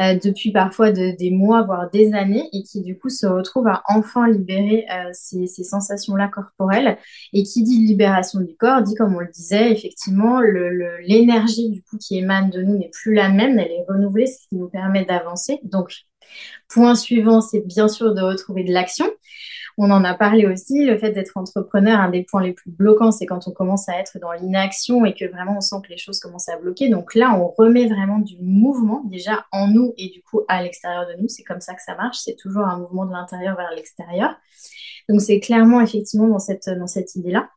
[0.00, 3.82] euh, depuis parfois des mois, voire des années, et qui du coup se retrouve à
[3.88, 6.98] enfin libérer euh, ces, sensations-là corporelles.
[7.32, 11.98] Et qui dit libération du corps, dit comme on le disait, effectivement, l'énergie du coup
[11.98, 15.04] qui émane de nous n'est plus la même, elle est renouvelée, ce qui nous permet
[15.04, 15.60] d'avancer.
[15.64, 15.92] Donc,
[16.68, 19.06] point suivant, c'est bien sûr de retrouver de l'action.
[19.82, 23.12] On en a parlé aussi, le fait d'être entrepreneur, un des points les plus bloquants,
[23.12, 25.96] c'est quand on commence à être dans l'inaction et que vraiment on sent que les
[25.96, 26.90] choses commencent à bloquer.
[26.90, 31.06] Donc là, on remet vraiment du mouvement déjà en nous et du coup à l'extérieur
[31.06, 31.28] de nous.
[31.28, 32.18] C'est comme ça que ça marche.
[32.18, 34.36] C'est toujours un mouvement de l'intérieur vers l'extérieur.
[35.08, 37.48] Donc c'est clairement effectivement dans cette, dans cette idée-là.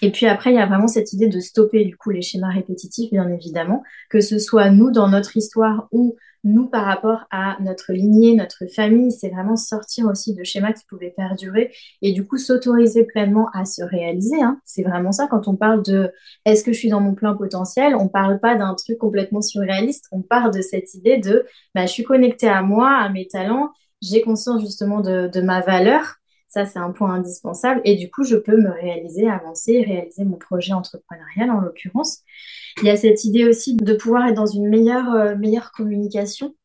[0.00, 2.54] Et puis après, il y a vraiment cette idée de stopper du coup les schémas
[2.54, 7.56] répétitifs, bien évidemment, que ce soit nous dans notre histoire ou nous par rapport à
[7.60, 11.72] notre lignée, notre famille, c'est vraiment sortir aussi de schémas qui pouvaient perdurer
[12.02, 14.40] et du coup s'autoriser pleinement à se réaliser.
[14.42, 14.60] Hein.
[14.64, 16.12] C'est vraiment ça quand on parle de
[16.44, 20.06] est-ce que je suis dans mon plein potentiel, on parle pas d'un truc complètement surréaliste,
[20.12, 23.70] on part de cette idée de bah, je suis connectée à moi, à mes talents,
[24.02, 26.19] j'ai conscience justement de, de ma valeur.
[26.50, 27.80] Ça, c'est un point indispensable.
[27.84, 32.24] Et du coup, je peux me réaliser, avancer, réaliser mon projet entrepreneurial en l'occurrence.
[32.82, 36.56] Il y a cette idée aussi de pouvoir être dans une meilleure, euh, meilleure communication,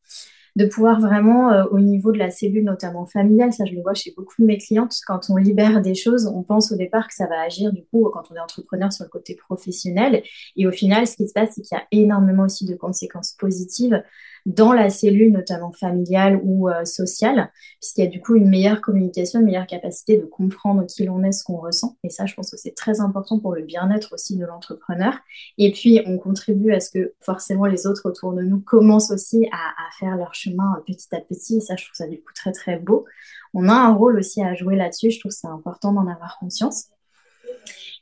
[0.56, 3.94] de pouvoir vraiment, euh, au niveau de la cellule, notamment familiale, ça je le vois
[3.94, 7.14] chez beaucoup de mes clientes, quand on libère des choses, on pense au départ que
[7.14, 10.24] ça va agir du coup quand on est entrepreneur sur le côté professionnel.
[10.56, 13.36] Et au final, ce qui se passe, c'est qu'il y a énormément aussi de conséquences
[13.38, 14.02] positives
[14.46, 18.80] dans la cellule, notamment familiale ou euh, sociale, puisqu'il y a du coup une meilleure
[18.80, 21.98] communication, une meilleure capacité de comprendre qui l'on est, ce qu'on ressent.
[22.04, 25.18] Et ça, je pense que c'est très important pour le bien-être aussi de l'entrepreneur.
[25.58, 29.48] Et puis, on contribue à ce que forcément les autres autour de nous commencent aussi
[29.50, 31.56] à, à faire leur chemin petit à petit.
[31.56, 33.04] Et ça, je trouve ça du coup très, très beau.
[33.52, 35.10] On a un rôle aussi à jouer là-dessus.
[35.10, 36.90] Je trouve que c'est important d'en avoir conscience.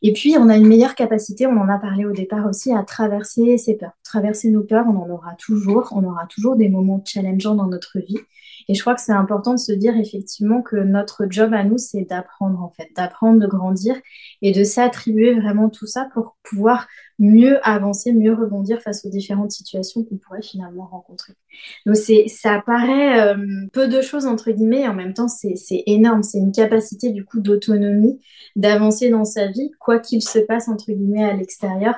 [0.03, 2.83] Et puis, on a une meilleure capacité, on en a parlé au départ aussi, à
[2.83, 3.93] traverser ces peurs.
[4.03, 5.89] Traverser nos peurs, on en aura toujours.
[5.93, 8.19] On aura toujours des moments challengeants dans notre vie.
[8.69, 11.79] Et je crois que c'est important de se dire effectivement que notre job à nous,
[11.79, 13.97] c'est d'apprendre en fait, d'apprendre, de grandir
[14.43, 16.87] et de s'attribuer vraiment tout ça pour pouvoir
[17.19, 21.35] mieux avancer, mieux rebondir face aux différentes situations qu'on pourrait finalement rencontrer.
[21.87, 25.57] Donc c'est, ça paraît euh, peu de choses entre guillemets, et en même temps c'est,
[25.57, 26.23] c'est énorme.
[26.23, 28.21] C'est une capacité du coup d'autonomie,
[28.57, 31.95] d'avancer dans sa vie, quoi qu'il se passe entre guillemets à l'extérieur.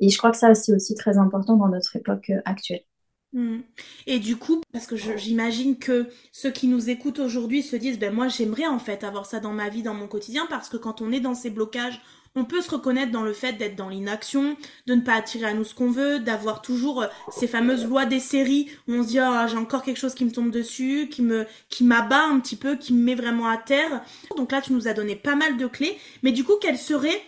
[0.00, 2.87] Et je crois que ça c'est aussi très important dans notre époque euh, actuelle.
[3.34, 3.58] Hmm.
[4.06, 8.12] Et du coup, parce que j'imagine que ceux qui nous écoutent aujourd'hui se disent, ben
[8.12, 11.02] moi j'aimerais en fait avoir ça dans ma vie, dans mon quotidien, parce que quand
[11.02, 12.00] on est dans ces blocages,
[12.34, 15.54] on peut se reconnaître dans le fait d'être dans l'inaction, de ne pas attirer à
[15.54, 19.08] nous ce qu'on veut, d'avoir toujours euh, ces fameuses lois des séries où on se
[19.08, 22.40] dit oh, j'ai encore quelque chose qui me tombe dessus, qui me qui m'abat un
[22.40, 24.02] petit peu, qui me met vraiment à terre.
[24.36, 27.20] Donc là tu nous as donné pas mal de clés, mais du coup quelles seraient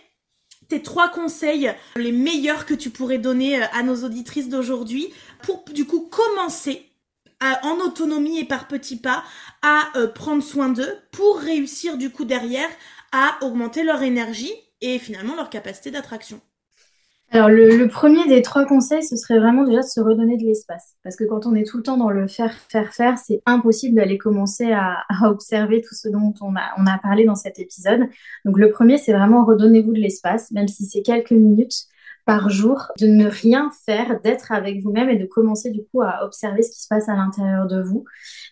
[0.71, 5.65] tes trois conseils les meilleurs que tu pourrais donner euh, à nos auditrices d'aujourd'hui pour
[5.73, 6.87] du coup commencer
[7.63, 9.23] en autonomie et par petits pas
[9.63, 12.69] à euh, prendre soin d'eux pour réussir du coup derrière
[13.11, 16.39] à augmenter leur énergie et finalement leur capacité d'attraction.
[17.33, 20.95] Alors le, premier des trois conseils, ce serait vraiment déjà de se redonner de l'espace.
[21.01, 23.95] Parce que quand on est tout le temps dans le faire, faire, faire, c'est impossible
[23.95, 28.01] d'aller commencer à, observer tout ce dont on a, parlé dans cet épisode.
[28.43, 31.85] Donc le premier, c'est vraiment redonnez-vous de l'espace, même si c'est quelques minutes
[32.25, 36.25] par jour, de ne rien faire, d'être avec vous-même et de commencer du coup à
[36.25, 38.03] observer ce qui se passe à l'intérieur de vous,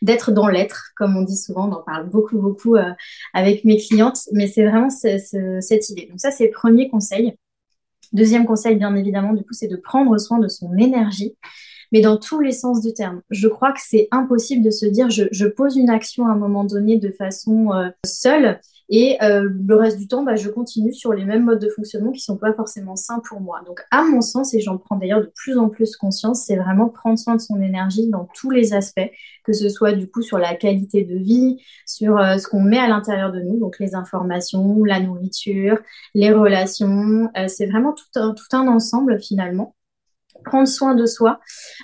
[0.01, 2.91] d'être dans l'être, comme on dit souvent, on parle beaucoup, beaucoup euh,
[3.33, 6.07] avec mes clientes, mais c'est vraiment cette idée.
[6.09, 7.35] Donc ça, c'est le premier conseil.
[8.13, 11.35] Deuxième conseil, bien évidemment, du coup, c'est de prendre soin de son énergie,
[11.91, 13.21] mais dans tous les sens du terme.
[13.29, 16.63] Je crois que c'est impossible de se dire je, pose une action à un moment
[16.63, 21.13] donné de façon euh, seule et euh, le reste du temps, bah, je continue sur
[21.13, 23.61] les mêmes modes de fonctionnement qui sont pas forcément sains pour moi.
[23.67, 26.89] Donc, à mon sens, et j'en prends d'ailleurs de plus en plus conscience, c'est vraiment
[26.89, 29.11] prendre soin de son énergie dans tous les aspects,
[29.43, 32.79] que ce soit du coup sur la qualité de vie, sur euh, ce qu'on met
[32.79, 35.77] à l'intérieur de nous, donc les informations, la nourriture,
[36.15, 37.29] les relations.
[37.37, 39.75] Euh, c'est vraiment tout tout un ensemble finalement
[40.43, 41.39] prendre soin de soi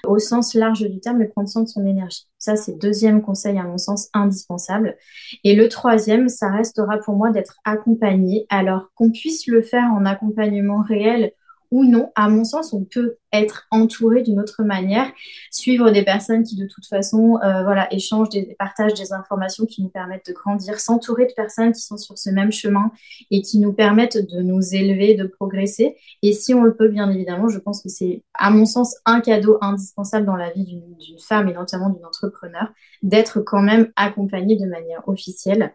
[0.06, 2.28] au sens large du terme, mais prendre soin de son énergie.
[2.38, 4.98] Ça, c'est deuxième conseil à mon sens indispensable.
[5.44, 8.46] Et le troisième, ça restera pour moi d'être accompagné.
[8.50, 11.32] Alors qu'on puisse le faire en accompagnement réel
[11.72, 15.12] ou non, à mon sens, on peut être entouré d'une autre manière,
[15.52, 19.84] suivre des personnes qui de toute façon euh, voilà, échangent, des, partagent des informations qui
[19.84, 22.92] nous permettent de grandir, s'entourer de personnes qui sont sur ce même chemin
[23.32, 25.98] et qui nous permettent de nous élever, de progresser.
[26.22, 29.20] Et si on le peut, bien évidemment, je pense que c'est, à mon sens, un
[29.20, 32.70] cadeau indispensable dans la vie d'une femme et notamment d'une entrepreneur,
[33.04, 35.74] d'être quand même accompagnée de manière officielle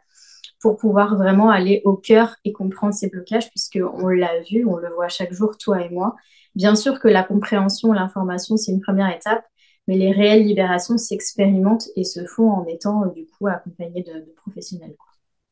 [0.61, 4.89] pour pouvoir vraiment aller au cœur et comprendre ces blocages, puisqu'on l'a vu, on le
[4.91, 6.17] voit chaque jour, toi et moi.
[6.55, 9.45] Bien sûr que la compréhension, l'information, c'est une première étape,
[9.89, 14.35] mais les réelles libérations s'expérimentent et se font en étant du coup accompagnées de, de
[14.37, 14.97] professionnels.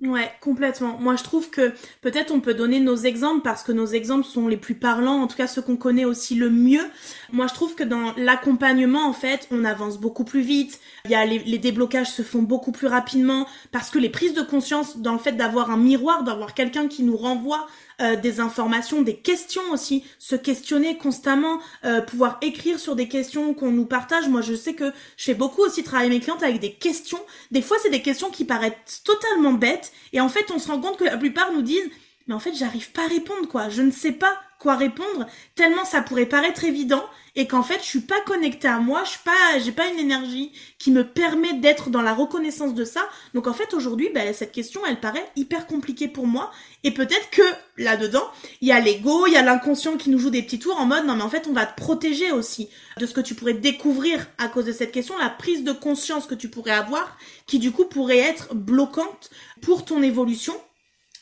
[0.01, 0.97] Ouais, complètement.
[1.01, 4.47] Moi, je trouve que peut-être on peut donner nos exemples parce que nos exemples sont
[4.47, 6.85] les plus parlants, en tout cas ceux qu'on connaît aussi le mieux.
[7.33, 10.79] Moi, je trouve que dans l'accompagnement, en fait, on avance beaucoup plus vite.
[11.07, 14.35] Il y a les, les, déblocages se font beaucoup plus rapidement parce que les prises
[14.35, 17.67] de conscience dans le fait d'avoir un miroir, d'avoir quelqu'un qui nous renvoie
[18.01, 23.55] euh, des informations, des questions aussi, se questionner constamment, euh, pouvoir écrire sur des questions
[23.55, 24.29] qu'on nous partage.
[24.29, 27.21] Moi, je sais que je fais beaucoup aussi travailler mes clientes avec des questions.
[27.51, 30.81] Des fois, c'est des questions qui paraissent totalement bêtes, et en fait, on se rend
[30.81, 31.91] compte que la plupart nous disent,
[32.27, 33.69] mais en fait, j'arrive pas à répondre, quoi.
[33.69, 37.05] Je ne sais pas quoi répondre, tellement ça pourrait paraître évident,
[37.37, 39.99] et qu'en fait je suis pas connectée à moi, je suis pas, j'ai pas une
[40.01, 43.09] énergie qui me permet d'être dans la reconnaissance de ça.
[43.35, 46.51] Donc en fait aujourd'hui, ben, cette question elle paraît hyper compliquée pour moi
[46.83, 47.42] et peut-être que
[47.77, 48.29] là-dedans
[48.61, 50.87] il y a l'ego, il y a l'inconscient qui nous joue des petits tours en
[50.87, 52.68] mode non mais en fait on va te protéger aussi
[52.99, 56.27] de ce que tu pourrais découvrir à cause de cette question, la prise de conscience
[56.27, 57.16] que tu pourrais avoir
[57.47, 59.31] qui du coup pourrait être bloquante
[59.62, 60.55] pour ton évolution.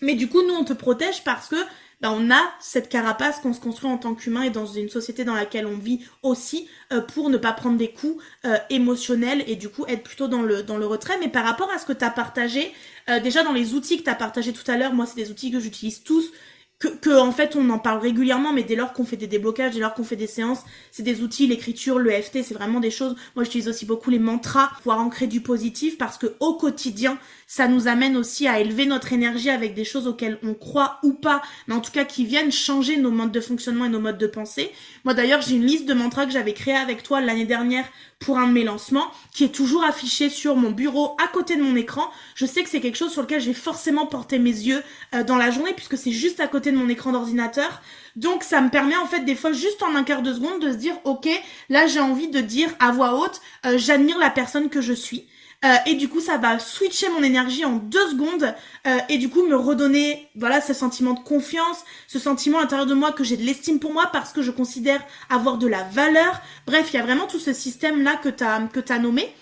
[0.01, 1.57] Mais du coup nous on te protège parce que
[2.01, 5.25] bah, on a cette carapace qu'on se construit en tant qu'humain et dans une société
[5.25, 9.57] dans laquelle on vit aussi euh, pour ne pas prendre des coups euh, émotionnels et
[9.57, 11.17] du coup être plutôt dans le, dans le retrait.
[11.21, 12.73] Mais par rapport à ce que tu partagé,
[13.09, 15.31] euh, déjà dans les outils que tu as partagé tout à l'heure, moi c'est des
[15.31, 16.33] outils que j'utilise tous
[16.79, 19.81] que, en fait on en parle régulièrement, mais dès lors qu'on fait des déblocages, dès
[19.81, 20.61] lors qu'on fait des séances,
[20.91, 23.17] c'est des outils, l'écriture, le FT, c'est vraiment des choses.
[23.35, 27.69] Moi, j'utilise aussi beaucoup les mantras pour ancrer du positif parce que au quotidien, ça
[27.69, 31.43] nous amène aussi à élever notre énergie avec des choses auxquelles on croit ou pas,
[31.67, 34.27] mais en tout cas qui viennent changer nos modes de fonctionnement et nos modes de
[34.27, 34.71] pensée.
[35.05, 37.87] Moi d'ailleurs, j'ai une liste de mantras que j'avais créée avec toi l'année dernière
[38.19, 41.63] pour un de mes lancements qui est toujours affichée sur mon bureau à côté de
[41.63, 42.11] mon écran.
[42.35, 44.83] Je sais que c'est quelque chose sur lequel j'ai forcément porté mes yeux
[45.15, 47.83] euh, dans la journée puisque c'est juste à côté de mon écran d'ordinateur.
[48.17, 50.73] Donc ça me permet en fait des fois juste en un quart de seconde de
[50.73, 51.29] se dire ok
[51.69, 55.27] là j'ai envie de dire à voix haute euh, j'admire la personne que je suis.
[55.65, 58.55] Euh, et du coup, ça va switcher mon énergie en deux secondes
[58.87, 62.87] euh, et du coup me redonner, voilà, ce sentiment de confiance, ce sentiment à l'intérieur
[62.87, 65.83] de moi que j'ai de l'estime pour moi parce que je considère avoir de la
[65.85, 66.41] valeur.
[66.67, 69.35] Bref, il y a vraiment tout ce système là que t'as que t'as nommé.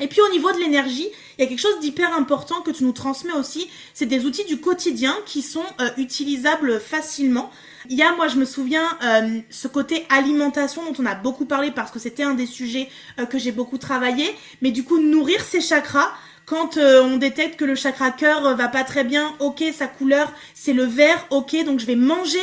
[0.00, 2.84] Et puis au niveau de l'énergie, il y a quelque chose d'hyper important que tu
[2.84, 3.68] nous transmets aussi.
[3.92, 7.50] C'est des outils du quotidien qui sont euh, utilisables facilement.
[7.90, 11.44] Il y a, moi, je me souviens, euh, ce côté alimentation dont on a beaucoup
[11.44, 14.34] parlé parce que c'était un des sujets euh, que j'ai beaucoup travaillé.
[14.62, 16.10] Mais du coup, nourrir ses chakras,
[16.46, 20.32] quand euh, on détecte que le chakra cœur va pas très bien, ok, sa couleur
[20.54, 22.42] c'est le vert, ok, donc je vais manger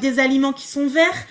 [0.00, 1.26] des aliments qui sont verts.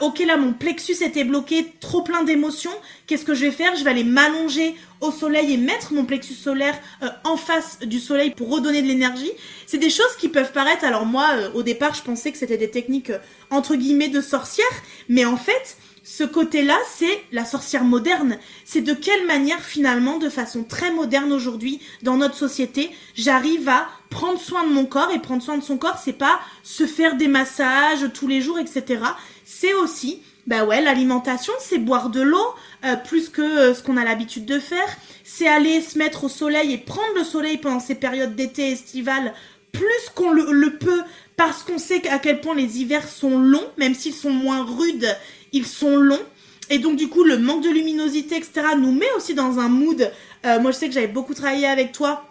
[0.00, 2.70] Ok, là mon plexus était bloqué, trop plein d'émotions.
[3.06, 3.76] Qu'est-ce que je vais faire?
[3.76, 8.00] Je vais aller m'allonger au soleil et mettre mon plexus solaire euh, en face du
[8.00, 9.30] soleil pour redonner de l'énergie.
[9.66, 12.56] C'est des choses qui peuvent paraître, alors moi euh, au départ je pensais que c'était
[12.56, 13.18] des techniques euh,
[13.50, 14.66] entre guillemets de sorcière,
[15.08, 18.38] mais en fait ce côté-là c'est la sorcière moderne.
[18.64, 23.88] C'est de quelle manière finalement de façon très moderne aujourd'hui dans notre société j'arrive à
[24.10, 27.16] prendre soin de mon corps et prendre soin de son corps c'est pas se faire
[27.16, 29.02] des massages tous les jours etc.
[29.50, 33.96] C'est aussi bah ouais, l'alimentation, c'est boire de l'eau euh, plus que euh, ce qu'on
[33.96, 34.88] a l'habitude de faire.
[35.24, 39.34] C'est aller se mettre au soleil et prendre le soleil pendant ces périodes d'été estivales
[39.72, 41.02] plus qu'on le, peut
[41.36, 45.16] parce qu'on sait à quel point les hivers sont longs, même s'ils sont moins rudes,
[45.52, 46.24] ils sont longs.
[46.68, 50.10] Et donc du coup, le manque de luminosité, etc., nous met aussi dans un mood.
[50.46, 52.27] Euh, moi, je sais que j'avais beaucoup travaillé avec toi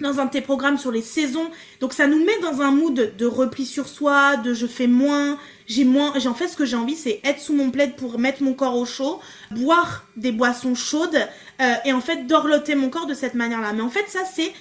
[0.00, 1.50] dans un de tes programmes sur les saisons.
[1.80, 5.38] Donc ça nous met dans un mood de repli sur soi, de je fais moins,
[5.66, 8.18] j'ai moins, j'ai en fait ce que j'ai envie c'est être sous mon plaid pour
[8.18, 11.28] mettre mon corps au chaud, boire des boissons chaudes
[11.60, 13.72] euh, et en fait dorloter mon corps de cette manière-là.
[13.72, 14.52] Mais en fait ça c'est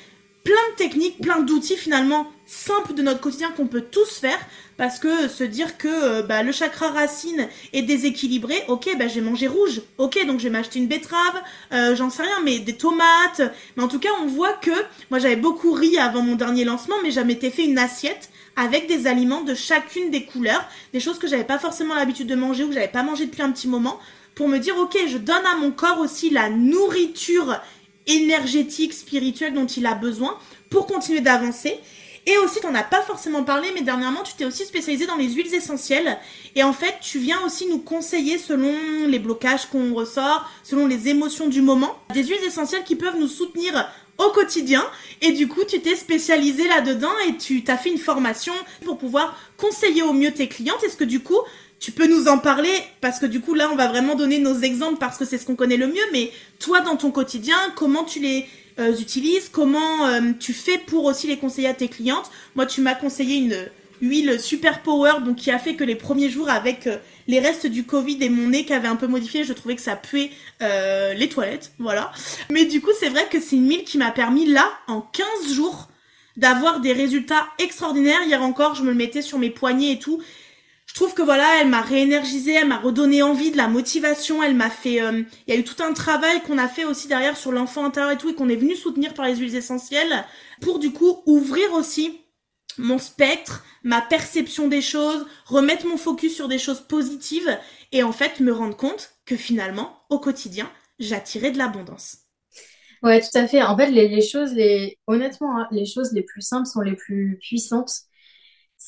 [0.43, 4.39] plein de techniques, plein d'outils finalement simples de notre quotidien qu'on peut tous faire.
[4.79, 9.19] Parce que se dire que euh, bah, le chakra racine est déséquilibré, ok, bah, j'ai
[9.19, 11.41] mangé rouge, ok, donc je vais m'acheter une betterave,
[11.73, 13.41] euh, j'en sais rien, mais des tomates,
[13.75, 14.71] mais en tout cas on voit que
[15.09, 19.05] moi j'avais beaucoup ri avant mon dernier lancement, mais j'avais fait une assiette avec des
[19.05, 22.69] aliments de chacune des couleurs, des choses que j'avais pas forcément l'habitude de manger ou
[22.69, 23.99] que j'avais pas mangé depuis un petit moment,
[24.33, 27.59] pour me dire ok, je donne à mon corps aussi la nourriture
[28.09, 30.37] énergétique, spirituelle dont il a besoin
[30.69, 31.79] pour continuer d'avancer.
[32.25, 35.29] Et aussi, t'en as pas forcément parlé, mais dernièrement, tu t'es aussi spécialisé dans les
[35.29, 36.17] huiles essentielles.
[36.55, 38.73] Et en fait, tu viens aussi nous conseiller selon
[39.07, 43.27] les blocages qu'on ressort, selon les émotions du moment, des huiles essentielles qui peuvent nous
[43.27, 44.85] soutenir au quotidien.
[45.21, 48.53] Et du coup, tu t'es spécialisé là-dedans et tu t'as fait une formation
[48.85, 50.83] pour pouvoir conseiller au mieux tes clientes.
[50.83, 51.39] Est-ce que du coup,
[51.79, 54.59] tu peux nous en parler parce que du coup là on va vraiment donner nos
[54.59, 58.03] exemples parce que c'est ce qu'on connaît le mieux mais toi dans ton quotidien comment
[58.03, 58.45] tu les
[58.79, 62.29] euh, utilises comment euh, tu fais pour aussi les conseiller à tes clientes?
[62.55, 63.67] Moi tu m'as conseillé une
[64.01, 67.67] huile super power donc qui a fait que les premiers jours avec euh, les restes
[67.67, 70.31] du Covid et mon nez qui avait un peu modifié, je trouvais que ça puait
[70.61, 72.11] les toilettes, voilà.
[72.49, 75.53] Mais du coup, c'est vrai que c'est une huile qui m'a permis là, en 15
[75.53, 75.89] jours,
[76.37, 78.23] d'avoir des résultats extraordinaires.
[78.25, 80.21] Hier encore, je me le mettais sur mes poignets et tout.
[80.89, 84.55] Je trouve que voilà, elle m'a réénergisé, elle m'a redonné envie, de la motivation, elle
[84.55, 85.01] m'a fait...
[85.03, 87.85] Euh, il y a eu tout un travail qu'on a fait aussi derrière sur l'enfant
[87.85, 90.25] intérieur et tout, et qu'on est venu soutenir par les huiles essentielles,
[90.61, 92.21] pour du coup ouvrir aussi
[92.79, 97.55] mon spectre, ma perception des choses, remettre mon focus sur des choses positives
[97.91, 102.17] et en fait me rendre compte que finalement, au quotidien, j'attirais de l'abondance.
[103.03, 103.61] Ouais, tout à fait.
[103.61, 104.97] En fait, les, choses, les...
[105.05, 108.08] honnêtement, hein, les choses les plus simples sont les plus puissantes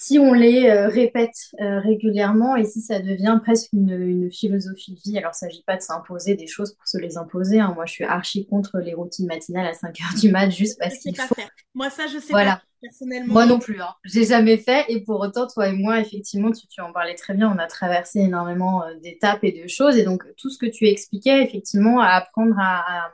[0.02, 5.00] si on les euh, répète euh, régulièrement et si ça devient presque une, philosophie de
[5.00, 7.60] vie, alors il ne s'agit pas de s'imposer des choses pour se les imposer.
[7.60, 7.74] Hein.
[7.76, 10.98] Moi, je suis archi contre les routines matinales à 5 heures du mat juste parce
[10.98, 11.36] qu'il faut.
[11.36, 11.50] Faire.
[11.76, 13.34] Moi, ça, je sais pas personnellement.
[13.34, 13.80] Moi non plus.
[13.80, 13.94] Hein.
[14.04, 17.36] J'ai jamais fait et pour autant, toi et moi, effectivement, tu, tu en parlais très
[17.36, 17.54] bien.
[17.56, 20.88] On a traversé énormément euh, d'étapes et de choses et donc tout ce que tu
[20.88, 23.12] expliquais, effectivement, à apprendre à à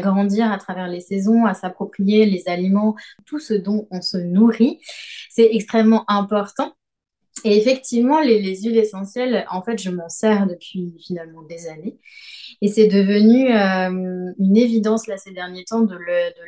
[0.00, 2.94] grandir à travers les saisons, à s'approprier les aliments,
[3.26, 4.80] tout ce dont on se nourrit.
[5.30, 6.74] C'est extrêmement important.
[7.44, 11.98] Et effectivement, les, les, huiles essentielles, en fait, je m'en sers depuis finalement des années.
[12.60, 15.96] Et c'est devenu euh, une évidence là ces derniers temps de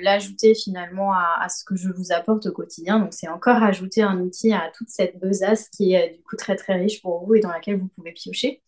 [0.03, 2.99] l'ajouter finalement à, à, ce que je vous apporte au quotidien.
[2.99, 6.57] Donc c'est encore ajouter un outil à toute cette besace qui est du coup très
[6.57, 8.61] très riche pour vous et dans laquelle vous pouvez piocher.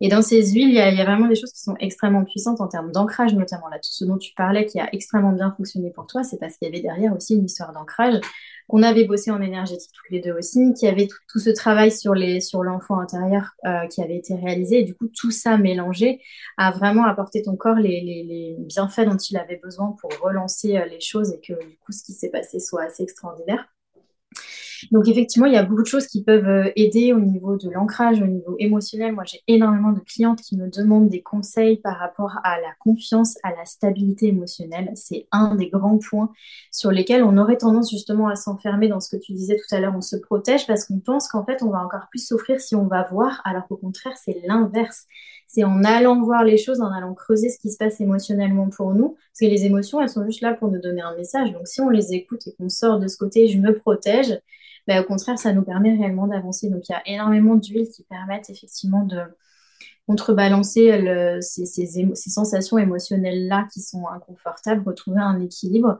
[0.00, 2.24] Et dans ces huiles, il y, a, y, a, vraiment des choses qui sont extrêmement
[2.24, 5.52] puissantes en termes d'ancrage, notamment là, tout ce dont tu parlais qui a extrêmement bien
[5.56, 8.20] fonctionné pour toi, c'est parce qu'il y avait derrière aussi une histoire d'ancrage
[8.68, 11.90] qu'on avait bossé en énergétique toutes les deux aussi, qui avait tout, tout ce travail
[11.90, 14.80] sur les sur l'enfant intérieur euh, qui avait été réalisé.
[14.80, 16.20] Et du coup, tout ça mélangé
[16.56, 20.76] a vraiment apporté ton corps les, les, les bienfaits dont il avait besoin pour relancer
[20.76, 23.66] euh, les choses et que du coup, ce qui s'est passé soit assez extraordinaire.
[24.90, 27.70] Donc effectivement, il y a beaucoup de choses qui peuvent euh, aider au niveau de
[27.70, 29.12] l'ancrage, au niveau émotionnel.
[29.12, 33.36] Moi, j'ai énormément de clientes qui me demandent des conseils par rapport à la confiance,
[33.42, 34.90] à la stabilité émotionnelle.
[34.94, 36.30] C'est un des grands points
[36.70, 39.80] sur lesquels on aurait tendance justement à s'enfermer dans ce que tu disais tout à
[39.80, 39.94] l'heure.
[39.96, 42.86] On se protège parce qu'on pense qu'en fait, on va encore plus souffrir si on
[42.86, 45.06] va voir, alors qu'au contraire, c'est l'inverse.
[45.46, 48.94] C'est en allant voir les choses, en allant creuser ce qui se passe émotionnellement pour
[48.94, 49.10] nous.
[49.10, 51.52] Parce que les émotions, elles sont juste là pour nous donner un message.
[51.52, 54.40] Donc si on les écoute et qu'on sort de ce côté, je me protège,
[54.86, 56.68] bah, au contraire, ça nous permet réellement d'avancer.
[56.70, 59.20] Donc, il y a énormément d'huiles qui permettent effectivement de
[60.06, 65.98] contrebalancer ces, ces, sensations émotionnelles-là qui sont inconfortables, retrouver un équilibre,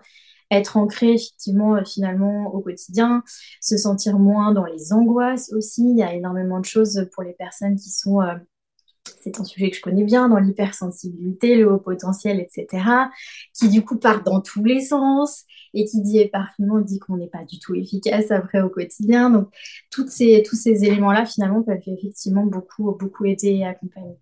[0.50, 3.22] être ancré effectivement euh, finalement au quotidien,
[3.60, 5.82] se sentir moins dans les angoisses aussi.
[5.82, 8.20] Il y a énormément de choses pour les personnes qui sont...
[8.20, 8.34] Euh,
[9.20, 12.84] c'est un sujet que je connais bien, dans l'hypersensibilité, le haut potentiel, etc.,
[13.52, 15.44] qui du coup part dans tous les sens
[15.74, 19.30] et qui dit parfaitement dit qu'on n'est pas du tout efficace après au quotidien.
[19.30, 19.48] Donc,
[20.08, 24.16] ces, tous ces éléments-là, finalement, peuvent effectivement beaucoup, beaucoup aider et accompagner.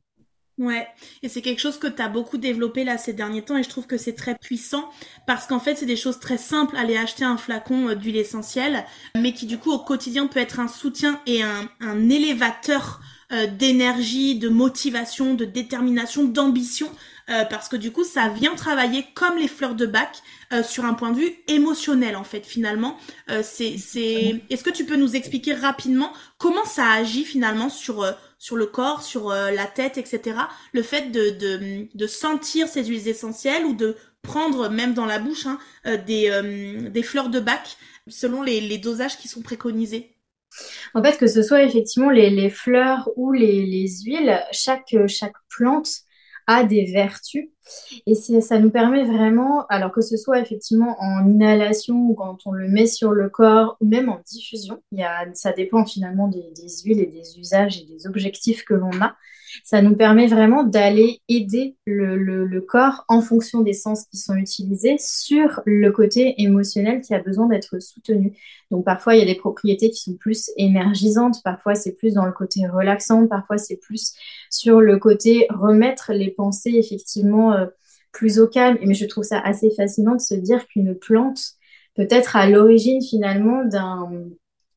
[0.58, 0.86] Ouais,
[1.22, 3.70] et c'est quelque chose que tu as beaucoup développé là ces derniers temps et je
[3.70, 4.84] trouve que c'est très puissant
[5.26, 8.84] parce qu'en fait c'est des choses très simples, aller acheter un flacon euh, d'huile essentielle,
[9.16, 13.00] mais qui du coup au quotidien peut être un soutien et un, un élévateur
[13.32, 16.90] euh, d'énergie, de motivation, de détermination, d'ambition,
[17.30, 20.22] euh, parce que du coup, ça vient travailler comme les fleurs de bac
[20.52, 22.96] euh, sur un point de vue émotionnel, en fait, finalement.
[23.42, 24.42] c'est, c'est...
[24.50, 28.04] Est-ce que tu peux nous expliquer rapidement comment ça agit finalement sur
[28.38, 30.36] sur le corps, sur la tête, etc.
[30.72, 35.20] Le fait de, de, de sentir ces huiles essentielles ou de prendre même dans la
[35.20, 35.58] bouche hein,
[36.06, 37.76] des, des fleurs de bac
[38.08, 40.11] selon les, les dosages qui sont préconisés?
[40.94, 45.88] En fait, que ce soit effectivement les, fleurs ou les, huiles, chaque, chaque plante
[46.46, 47.48] a des vertus.
[48.06, 52.52] Et ça nous permet vraiment, alors que ce soit effectivement en inhalation ou quand on
[52.52, 56.28] le met sur le corps ou même en diffusion, il y a, ça dépend finalement
[56.28, 59.14] des, des huiles et des usages et des objectifs que l'on a
[59.64, 64.96] ça nous permet vraiment d'aller aider le, corps en fonction des sens qui sont utilisés
[64.98, 68.36] sur le côté émotionnel qui a besoin d'être soutenu.
[68.70, 72.24] Donc parfois, il y a des propriétés qui sont plus énergisantes, parfois c'est plus dans
[72.24, 74.14] le côté relaxant, parfois c'est plus
[74.50, 77.66] sur le côté remettre les pensées effectivement euh,
[78.12, 78.78] plus au calme.
[78.86, 81.54] Mais je trouve ça assez fascinant de se dire qu'une plante
[81.94, 84.10] peut être à l'origine finalement d'un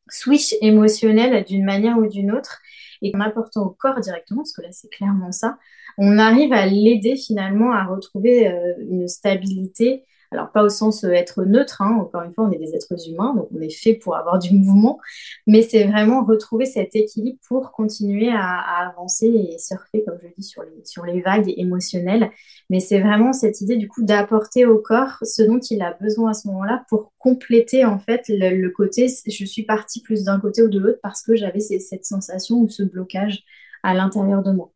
[0.09, 2.61] switch émotionnel d'une manière ou d'une autre
[3.01, 5.57] et en apportant au corps directement, parce que là c'est clairement ça,
[5.97, 10.03] on arrive à l'aider finalement à retrouver euh, une stabilité
[10.35, 11.97] alors, pas au sens euh, être neutre, hein.
[12.01, 14.53] encore une fois, on est des êtres humains, donc on est fait pour avoir du
[14.53, 14.99] mouvement,
[15.47, 20.43] mais c'est vraiment retrouver cet équilibre pour continuer à, avancer et surfer, comme je dis,
[20.43, 22.31] sur les, sur les vagues émotionnelles.
[22.69, 26.31] Mais c'est vraiment cette idée, du coup, d'apporter au corps ce dont il a besoin
[26.31, 30.61] à ce moment-là pour compléter, en fait, le, côté, je suis partie plus d'un côté
[30.63, 33.43] ou de l'autre parce que j'avais cette sensation ou ce blocage
[33.83, 34.74] à l'intérieur de moi.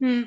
[0.00, 0.22] Hmm.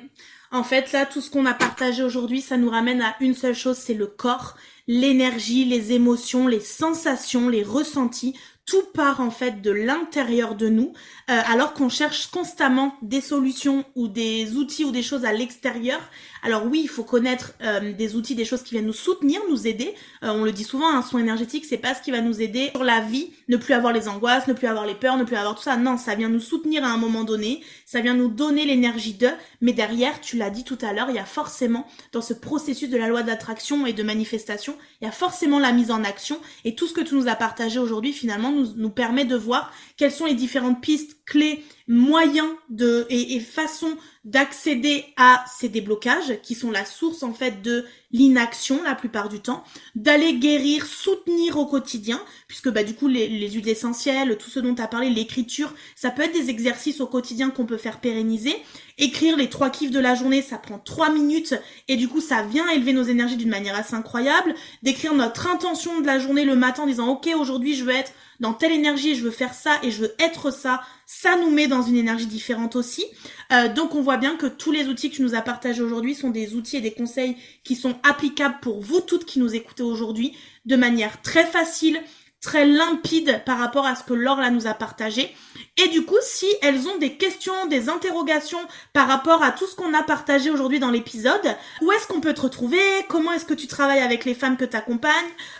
[0.50, 3.54] En fait, là, tout ce qu'on a partagé aujourd'hui, ça nous ramène à une seule
[3.54, 4.56] chose, c'est le corps,
[4.86, 10.92] l'énergie, les émotions, les sensations, les ressentis, tout part en fait de l'intérieur de nous,
[11.30, 16.00] euh, alors qu'on cherche constamment des solutions ou des outils ou des choses à l'extérieur.
[16.44, 19.66] Alors oui, il faut connaître euh, des outils, des choses qui viennent nous soutenir, nous
[19.66, 19.94] aider.
[20.22, 22.70] Euh, on le dit souvent, un soin énergétique, c'est pas ce qui va nous aider
[22.72, 25.36] sur la vie, ne plus avoir les angoisses, ne plus avoir les peurs, ne plus
[25.36, 25.76] avoir tout ça.
[25.76, 29.28] Non, ça vient nous soutenir à un moment donné, ça vient nous donner l'énergie de.
[29.60, 32.90] Mais derrière, tu l'as dit tout à l'heure, il y a forcément dans ce processus
[32.90, 36.38] de la loi d'attraction et de manifestation, il y a forcément la mise en action
[36.64, 40.12] et tout ce que tu nous as partagé aujourd'hui finalement nous, permet de voir quelles
[40.12, 46.70] sont les différentes pistes clés, moyens de, et, façons d'accéder à ces déblocages qui sont
[46.70, 49.64] la source en fait de l'inaction la plupart du temps,
[49.94, 54.60] d'aller guérir, soutenir au quotidien, puisque bah du coup les, les huiles essentielles, tout ce
[54.60, 58.00] dont tu as parlé, l'écriture, ça peut être des exercices au quotidien qu'on peut faire
[58.00, 58.54] pérenniser.
[58.98, 61.54] Écrire les trois kiffs de la journée, ça prend trois minutes
[61.88, 64.54] et du coup ça vient élever nos énergies d'une manière assez incroyable.
[64.82, 68.12] D'écrire notre intention de la journée le matin en disant ok aujourd'hui je veux être
[68.42, 70.82] dans telle énergie, je veux faire ça et je veux être ça,
[71.20, 73.04] ça nous met dans une énergie différente aussi.
[73.52, 76.14] Euh, donc on voit bien que tous les outils que tu nous as partagés aujourd'hui
[76.14, 79.82] sont des outils et des conseils qui sont applicables pour vous toutes qui nous écoutez
[79.82, 80.34] aujourd'hui
[80.64, 82.00] de manière très facile,
[82.42, 85.34] très limpide par rapport à ce que Laure là nous a partagé.
[85.82, 88.58] Et du coup, si elles ont des questions, des interrogations
[88.92, 92.34] par rapport à tout ce qu'on a partagé aujourd'hui dans l'épisode, où est-ce qu'on peut
[92.34, 92.80] te retrouver?
[93.08, 95.12] Comment est-ce que tu travailles avec les femmes que tu accompagnes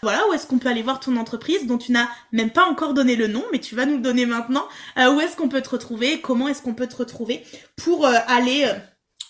[0.02, 2.94] Voilà, où est-ce qu'on peut aller voir ton entreprise dont tu n'as même pas encore
[2.94, 4.66] donné le nom, mais tu vas nous le donner maintenant.
[4.98, 6.20] Euh, où est-ce qu'on peut te retrouver?
[6.20, 7.44] Comment est-ce qu'on peut te retrouver
[7.76, 8.74] pour euh, aller euh,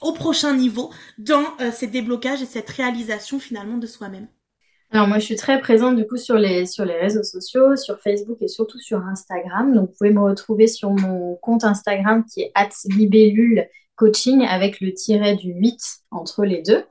[0.00, 4.26] au prochain niveau dans ces déblocages et cette réalisation finalement de soi-même?
[4.92, 7.98] Alors moi, je suis très présente du coup sur les, sur les réseaux sociaux, sur
[8.00, 9.74] Facebook et surtout sur Instagram.
[9.74, 12.52] Donc vous pouvez me retrouver sur mon compte Instagram qui est
[12.94, 13.66] libellule
[13.96, 15.80] coaching avec le tiret du 8
[16.10, 16.84] entre les deux.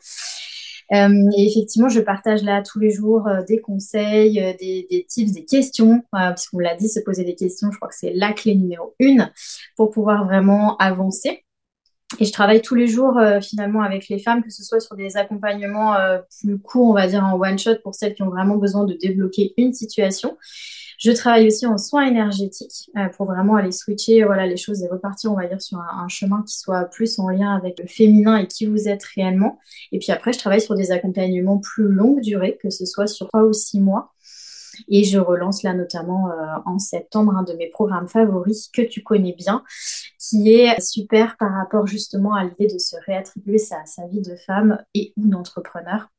[0.94, 5.06] Euh, et effectivement, je partage là tous les jours euh, des conseils, euh, des, des,
[5.08, 6.04] tips, des questions,
[6.36, 9.32] puisqu'on l'a dit, se poser des questions, je crois que c'est la clé numéro une
[9.78, 11.46] pour pouvoir vraiment avancer.
[12.20, 14.96] Et je travaille tous les jours euh, finalement avec les femmes, que ce soit sur
[14.96, 18.30] des accompagnements euh, plus courts, on va dire en one shot pour celles qui ont
[18.30, 20.38] vraiment besoin de débloquer une situation.
[20.98, 24.88] Je travaille aussi en soins énergétiques euh, pour vraiment aller switcher voilà les choses et
[24.88, 27.88] repartir, on va dire, sur un, un, chemin qui soit plus en lien avec le
[27.88, 29.58] féminin et qui vous êtes réellement.
[29.92, 33.30] Et puis après, je travaille sur des accompagnements plus longue durée, que ce soit sur
[33.30, 34.12] trois ou six mois.
[34.88, 36.34] Et je relance là notamment euh,
[36.66, 39.64] en septembre un de mes programmes favoris que tu connais bien,
[40.20, 44.36] qui est super par rapport justement à l'idée de se réattribuer sa, sa vie de
[44.36, 46.10] femme et ou d'entrepreneur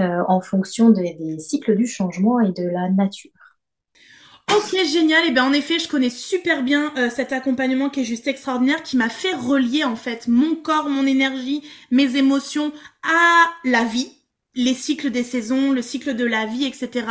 [0.00, 3.30] euh, en fonction des, cycles du changement et de la nature.
[4.56, 5.26] Ok, génial.
[5.26, 8.82] Et bien en effet, je connais super bien euh, cet accompagnement qui est juste extraordinaire,
[8.82, 12.72] qui m'a fait relier en fait mon corps, mon énergie, mes émotions
[13.02, 14.12] à la vie,
[14.54, 17.06] les cycles des saisons, le cycle de la vie, etc.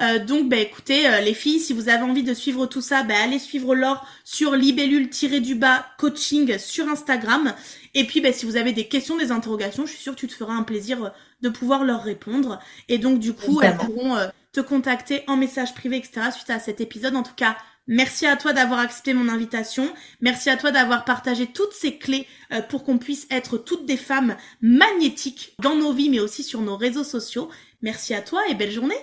[0.00, 3.02] Euh, donc, bah, écoutez, euh, les filles, si vous avez envie de suivre tout ça,
[3.02, 7.52] bah, allez suivre Laure sur libellule-du-bas coaching sur Instagram.
[7.94, 10.28] Et puis, bah, si vous avez des questions, des interrogations, je suis sûre que tu
[10.28, 11.08] te feras un plaisir euh,
[11.42, 12.60] de pouvoir leur répondre.
[12.88, 14.16] Et donc, du coup, elles pourront
[14.52, 16.30] te contacter en message privé, etc.
[16.32, 17.14] suite à cet épisode.
[17.14, 17.56] En tout cas,
[17.88, 19.88] Merci à toi d'avoir accepté mon invitation.
[20.20, 23.96] Merci à toi d'avoir partagé toutes ces clés euh, pour qu'on puisse être toutes des
[23.96, 27.48] femmes magnétiques dans nos vies, mais aussi sur nos réseaux sociaux.
[27.82, 28.96] Merci à toi et belle journée.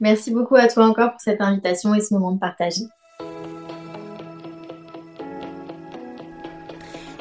[0.00, 2.80] Merci beaucoup à toi encore pour cette invitation et ce moment de partage.